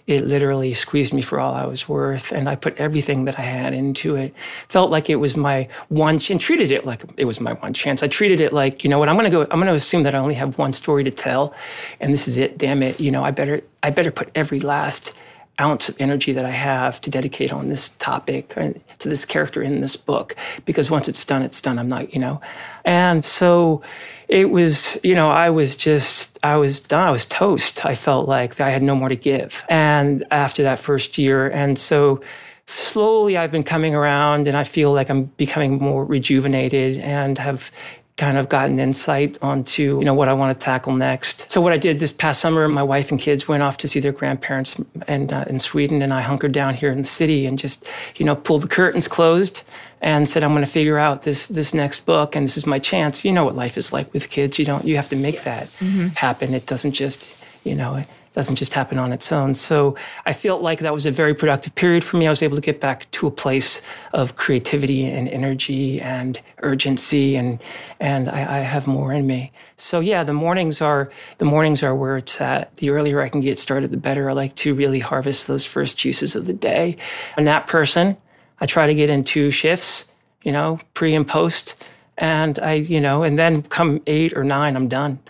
it 0.08 0.26
literally 0.26 0.74
squeezed 0.74 1.14
me 1.14 1.22
for 1.22 1.38
all 1.38 1.54
I 1.54 1.64
was 1.64 1.88
worth 1.88 2.32
and 2.32 2.48
I 2.48 2.56
put 2.56 2.76
everything 2.76 3.24
that 3.26 3.38
I 3.38 3.42
had 3.42 3.72
into 3.72 4.16
it. 4.16 4.34
Felt 4.68 4.90
like 4.90 5.08
it 5.08 5.16
was 5.16 5.36
my 5.36 5.68
one 5.88 6.20
and 6.28 6.40
treated 6.40 6.72
it 6.72 6.84
like 6.84 7.04
it 7.16 7.24
was 7.26 7.40
my 7.40 7.52
one 7.52 7.72
chance. 7.72 8.02
I 8.02 8.08
treated 8.08 8.40
it 8.40 8.52
like, 8.52 8.82
you 8.82 8.90
know 8.90 8.98
what, 8.98 9.08
I'm 9.08 9.16
going 9.16 9.30
to 9.30 9.36
go 9.36 9.42
I'm 9.42 9.60
going 9.60 9.68
to 9.68 9.74
assume 9.74 10.02
that 10.02 10.14
I 10.16 10.18
only 10.18 10.34
have 10.34 10.58
one 10.58 10.72
story 10.72 11.04
to 11.04 11.12
tell 11.12 11.54
and 12.00 12.12
this 12.12 12.26
is 12.26 12.36
it. 12.36 12.58
Damn 12.58 12.82
it. 12.82 12.98
You 12.98 13.12
know, 13.12 13.22
I 13.22 13.30
better 13.30 13.62
I 13.84 13.90
better 13.90 14.10
put 14.10 14.28
every 14.34 14.58
last 14.58 15.12
ounce 15.60 15.88
of 15.88 15.96
energy 16.00 16.32
that 16.32 16.44
I 16.44 16.50
have 16.50 17.00
to 17.02 17.10
dedicate 17.10 17.52
on 17.52 17.68
this 17.68 17.90
topic 17.90 18.54
and 18.56 18.80
to 18.98 19.08
this 19.08 19.24
character 19.24 19.62
in 19.62 19.80
this 19.80 19.96
book 19.96 20.34
because 20.64 20.90
once 20.90 21.08
it's 21.08 21.24
done, 21.24 21.42
it's 21.42 21.60
done. 21.60 21.78
I'm 21.78 21.88
not, 21.88 22.12
you 22.12 22.20
know. 22.20 22.40
And 22.84 23.24
so 23.24 23.82
it 24.28 24.50
was, 24.50 24.98
you 25.02 25.14
know, 25.14 25.30
I 25.30 25.50
was 25.50 25.76
just, 25.76 26.38
I 26.42 26.56
was 26.56 26.80
done. 26.80 27.06
I 27.06 27.10
was 27.10 27.24
toast. 27.24 27.84
I 27.84 27.94
felt 27.94 28.28
like 28.28 28.60
I 28.60 28.70
had 28.70 28.82
no 28.82 28.94
more 28.94 29.08
to 29.08 29.16
give. 29.16 29.64
And 29.68 30.24
after 30.30 30.62
that 30.64 30.78
first 30.78 31.18
year, 31.18 31.48
and 31.48 31.78
so 31.78 32.20
slowly 32.66 33.36
I've 33.36 33.52
been 33.52 33.62
coming 33.62 33.94
around 33.94 34.48
and 34.48 34.56
I 34.56 34.64
feel 34.64 34.92
like 34.92 35.10
I'm 35.10 35.24
becoming 35.36 35.78
more 35.78 36.04
rejuvenated 36.04 36.98
and 36.98 37.38
have 37.38 37.70
kind 38.16 38.38
of 38.38 38.48
gotten 38.48 38.78
insight 38.78 39.36
onto 39.42 39.98
you 39.98 40.04
know 40.04 40.14
what 40.14 40.28
I 40.28 40.34
want 40.34 40.58
to 40.58 40.64
tackle 40.64 40.92
next. 40.92 41.50
So 41.50 41.60
what 41.60 41.72
I 41.72 41.78
did 41.78 41.98
this 41.98 42.12
past 42.12 42.40
summer, 42.40 42.68
my 42.68 42.82
wife 42.82 43.10
and 43.10 43.20
kids 43.20 43.48
went 43.48 43.62
off 43.62 43.76
to 43.78 43.88
see 43.88 44.00
their 44.00 44.12
grandparents 44.12 44.76
and 45.08 45.32
uh, 45.32 45.44
in 45.48 45.58
Sweden, 45.58 46.00
and 46.00 46.14
I 46.14 46.20
hunkered 46.20 46.52
down 46.52 46.74
here 46.74 46.90
in 46.90 46.98
the 46.98 47.04
city 47.04 47.46
and 47.46 47.58
just 47.58 47.90
you 48.16 48.24
know 48.24 48.36
pulled 48.36 48.62
the 48.62 48.68
curtains 48.68 49.08
closed 49.08 49.62
and 50.00 50.28
said 50.28 50.44
I'm 50.44 50.52
going 50.52 50.64
to 50.64 50.70
figure 50.70 50.98
out 50.98 51.22
this 51.22 51.48
this 51.48 51.74
next 51.74 52.06
book 52.06 52.36
and 52.36 52.44
this 52.46 52.56
is 52.56 52.66
my 52.66 52.78
chance. 52.78 53.24
You 53.24 53.32
know 53.32 53.44
what 53.44 53.56
life 53.56 53.76
is 53.76 53.92
like 53.92 54.12
with 54.12 54.30
kids. 54.30 54.58
You 54.58 54.64
don't 54.64 54.84
you 54.84 54.96
have 54.96 55.08
to 55.08 55.16
make 55.16 55.42
that 55.42 55.66
mm-hmm. 55.78 56.08
happen. 56.08 56.54
It 56.54 56.66
doesn't 56.66 56.92
just 56.92 57.44
you 57.64 57.74
know 57.74 58.04
doesn't 58.34 58.56
just 58.56 58.74
happen 58.74 58.98
on 58.98 59.12
its 59.12 59.30
own. 59.30 59.54
So 59.54 59.96
I 60.26 60.32
felt 60.32 60.60
like 60.60 60.80
that 60.80 60.92
was 60.92 61.06
a 61.06 61.10
very 61.10 61.34
productive 61.34 61.74
period 61.76 62.02
for 62.02 62.16
me. 62.16 62.26
I 62.26 62.30
was 62.30 62.42
able 62.42 62.56
to 62.56 62.60
get 62.60 62.80
back 62.80 63.08
to 63.12 63.28
a 63.28 63.30
place 63.30 63.80
of 64.12 64.34
creativity 64.34 65.06
and 65.06 65.28
energy 65.28 66.00
and 66.00 66.40
urgency, 66.62 67.36
and 67.36 67.60
and 68.00 68.28
I, 68.28 68.58
I 68.58 68.60
have 68.60 68.86
more 68.88 69.12
in 69.12 69.26
me. 69.26 69.52
So 69.76 70.00
yeah, 70.00 70.24
the 70.24 70.32
mornings 70.32 70.82
are 70.82 71.10
the 71.38 71.44
mornings 71.44 71.82
are 71.82 71.94
where 71.94 72.16
it's 72.16 72.40
at. 72.40 72.76
The 72.76 72.90
earlier 72.90 73.20
I 73.20 73.28
can 73.28 73.40
get 73.40 73.58
started, 73.58 73.92
the 73.92 73.96
better. 73.96 74.28
I 74.28 74.32
like 74.32 74.56
to 74.56 74.74
really 74.74 74.98
harvest 74.98 75.46
those 75.46 75.64
first 75.64 75.96
juices 75.96 76.34
of 76.34 76.46
the 76.46 76.52
day. 76.52 76.96
I'm 77.36 77.44
that 77.44 77.68
person. 77.68 78.16
I 78.60 78.66
try 78.66 78.86
to 78.88 78.94
get 78.94 79.10
in 79.10 79.22
two 79.24 79.52
shifts, 79.52 80.06
you 80.42 80.50
know, 80.50 80.80
pre 80.94 81.14
and 81.14 81.26
post, 81.26 81.76
and 82.18 82.58
I, 82.58 82.74
you 82.74 83.00
know, 83.00 83.22
and 83.22 83.38
then 83.38 83.62
come 83.62 84.02
eight 84.08 84.32
or 84.36 84.42
nine, 84.42 84.74
I'm 84.74 84.88
done 84.88 85.20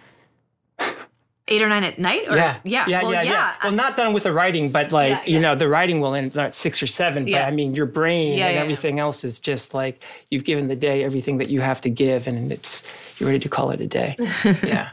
eight 1.49 1.63
or 1.63 1.69
nine 1.69 1.85
at 1.85 1.99
night? 1.99 2.23
Or, 2.29 2.37
yeah. 2.37 2.57
Yeah. 2.65 2.87
Yeah, 2.89 3.03
well, 3.03 3.13
yeah, 3.13 3.23
yeah, 3.23 3.31
yeah. 3.31 3.55
Well, 3.63 3.73
not 3.73 3.97
done 3.97 4.13
with 4.13 4.23
the 4.23 4.33
writing, 4.33 4.71
but 4.71 4.93
like, 4.93 5.11
yeah, 5.11 5.23
you 5.27 5.41
know, 5.41 5.55
the 5.55 5.69
writing 5.69 6.01
will 6.01 6.15
end 6.15 6.37
at 6.37 6.55
six 6.55 6.83
or 6.83 6.87
seven. 6.87 7.25
But 7.25 7.43
I 7.43 7.51
mean, 7.51 7.75
your 7.75 7.87
brain 7.87 8.41
and 8.41 8.59
everything 8.59 8.99
else 8.99 9.25
is 9.25 9.39
just 9.39 9.75
like 9.75 10.03
you've 10.31 10.45
given 10.45 10.69
the 10.69 10.77
day 10.77 11.05
everything 11.05 11.39
that 11.39 11.51
you 11.51 11.61
have 11.61 11.81
to 11.83 11.91
give, 11.91 12.27
and 12.27 12.53
it's 12.53 12.83
you're 13.19 13.29
ready 13.29 13.41
to 13.41 13.49
call 13.49 13.71
it 13.71 13.81
a 13.81 13.87
day. 13.87 14.17
yeah. 14.45 14.91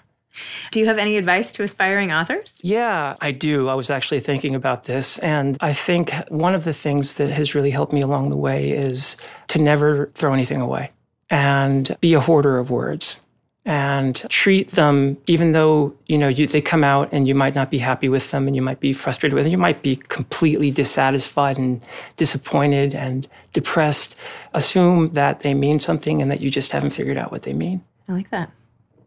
Do 0.71 0.79
you 0.79 0.85
have 0.85 0.97
any 0.97 1.17
advice 1.17 1.51
to 1.53 1.63
aspiring 1.63 2.11
authors? 2.11 2.59
Yeah, 2.63 3.17
I 3.19 3.31
do. 3.31 3.67
I 3.67 3.75
was 3.75 3.89
actually 3.89 4.21
thinking 4.21 4.55
about 4.55 4.85
this. 4.85 5.17
And 5.19 5.57
I 5.59 5.73
think 5.73 6.13
one 6.29 6.55
of 6.55 6.63
the 6.63 6.73
things 6.73 7.15
that 7.15 7.29
has 7.29 7.53
really 7.53 7.69
helped 7.69 7.91
me 7.91 8.01
along 8.01 8.29
the 8.29 8.37
way 8.37 8.71
is 8.71 9.17
to 9.49 9.59
never 9.59 10.07
throw 10.15 10.33
anything 10.33 10.61
away 10.61 10.91
and 11.29 11.95
be 12.01 12.13
a 12.13 12.19
hoarder 12.19 12.57
of 12.57 12.69
words 12.69 13.19
and 13.65 14.15
treat 14.29 14.69
them, 14.69 15.17
even 15.27 15.51
though, 15.51 15.93
you 16.07 16.17
know, 16.17 16.27
you, 16.27 16.47
they 16.47 16.61
come 16.61 16.83
out 16.83 17.09
and 17.11 17.27
you 17.27 17.35
might 17.35 17.53
not 17.53 17.69
be 17.69 17.77
happy 17.77 18.09
with 18.09 18.31
them 18.31 18.47
and 18.47 18.55
you 18.55 18.61
might 18.61 18.79
be 18.79 18.91
frustrated 18.91 19.35
with 19.35 19.43
them. 19.43 19.51
You 19.51 19.57
might 19.57 19.83
be 19.83 19.97
completely 19.97 20.71
dissatisfied 20.71 21.59
and 21.59 21.81
disappointed 22.15 22.95
and 22.95 23.27
depressed. 23.53 24.15
Assume 24.53 25.13
that 25.13 25.41
they 25.41 25.53
mean 25.53 25.79
something 25.79 26.21
and 26.21 26.31
that 26.31 26.41
you 26.41 26.49
just 26.49 26.71
haven't 26.71 26.91
figured 26.91 27.17
out 27.17 27.31
what 27.31 27.43
they 27.43 27.53
mean. 27.53 27.83
I 28.09 28.13
like 28.13 28.31
that. 28.31 28.51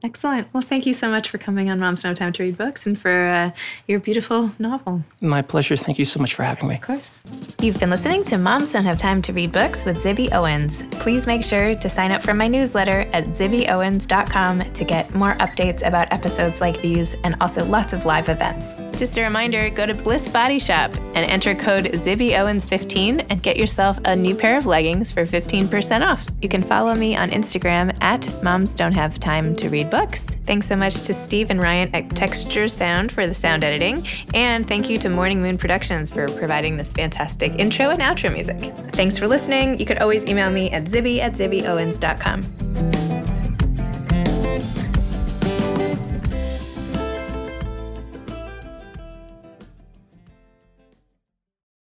Excellent. 0.04 0.52
Well, 0.52 0.60
thank 0.60 0.84
you 0.84 0.92
so 0.92 1.08
much 1.08 1.30
for 1.30 1.38
coming 1.38 1.70
on 1.70 1.80
Moms 1.80 2.02
Don't 2.02 2.10
Have 2.10 2.18
Time 2.18 2.32
to 2.34 2.42
Read 2.42 2.58
Books 2.58 2.86
and 2.86 2.98
for 2.98 3.10
uh, 3.10 3.50
your 3.88 4.00
beautiful 4.00 4.52
novel. 4.58 5.02
My 5.22 5.40
pleasure. 5.40 5.76
Thank 5.76 5.98
you 5.98 6.04
so 6.04 6.20
much 6.20 6.34
for 6.34 6.42
having 6.42 6.68
me. 6.68 6.74
Of 6.74 6.82
course. 6.82 7.22
You've 7.62 7.80
been 7.80 7.88
listening 7.88 8.22
to 8.24 8.36
Moms 8.36 8.70
Don't 8.70 8.84
Have 8.84 8.98
Time 8.98 9.22
to 9.22 9.32
Read 9.32 9.50
Books 9.50 9.86
with 9.86 9.96
Zibby 9.96 10.30
Owens. 10.34 10.82
Please 10.90 11.26
make 11.26 11.42
sure 11.42 11.74
to 11.74 11.88
sign 11.88 12.10
up 12.10 12.22
for 12.22 12.34
my 12.34 12.48
newsletter 12.48 13.08
at 13.14 13.24
zibbyowens.com 13.28 14.72
to 14.72 14.84
get 14.84 15.14
more 15.14 15.32
updates 15.36 15.86
about 15.86 16.12
episodes 16.12 16.60
like 16.60 16.82
these 16.82 17.14
and 17.24 17.34
also 17.40 17.64
lots 17.64 17.94
of 17.94 18.04
live 18.04 18.28
events. 18.28 18.66
Just 18.96 19.18
a 19.18 19.22
reminder 19.22 19.70
go 19.70 19.86
to 19.86 19.94
Bliss 19.94 20.28
Body 20.28 20.58
Shop 20.58 20.92
and 21.14 21.28
enter 21.28 21.54
code 21.54 21.86
ZibbyOwens15 21.86 23.26
and 23.28 23.42
get 23.42 23.56
yourself 23.56 23.98
a 24.04 24.14
new 24.14 24.36
pair 24.36 24.56
of 24.56 24.66
leggings 24.66 25.10
for 25.10 25.26
15% 25.26 26.06
off. 26.06 26.24
You 26.40 26.48
can 26.48 26.62
follow 26.62 26.94
me 26.94 27.16
on 27.16 27.30
Instagram 27.30 27.96
at 28.00 28.42
Moms 28.42 28.76
Don't 28.76 28.92
Have 28.92 29.18
Time 29.18 29.56
to 29.56 29.68
Read 29.68 29.90
Books. 29.94 30.24
Thanks 30.44 30.66
so 30.66 30.74
much 30.74 31.02
to 31.02 31.14
Steve 31.14 31.50
and 31.50 31.62
Ryan 31.62 31.88
at 31.94 32.11
Texture 32.16 32.66
Sound 32.66 33.12
for 33.12 33.28
the 33.28 33.33
sound 33.33 33.62
editing. 33.62 34.04
And 34.35 34.66
thank 34.66 34.90
you 34.90 34.98
to 34.98 35.09
Morning 35.09 35.40
Moon 35.40 35.57
Productions 35.57 36.11
for 36.11 36.26
providing 36.26 36.76
this 36.76 36.92
fantastic 36.92 37.52
intro 37.61 37.90
and 37.90 38.00
outro 38.00 38.33
music. 38.33 38.74
Thanks 38.94 39.16
for 39.16 39.28
listening. 39.28 39.78
You 39.78 39.87
could 39.87 39.98
always 39.98 40.26
email 40.26 40.50
me 40.50 40.68
at 40.72 40.87
zibby 40.87 41.20
at 41.20 41.35
zibbyowens.com. 41.35 43.03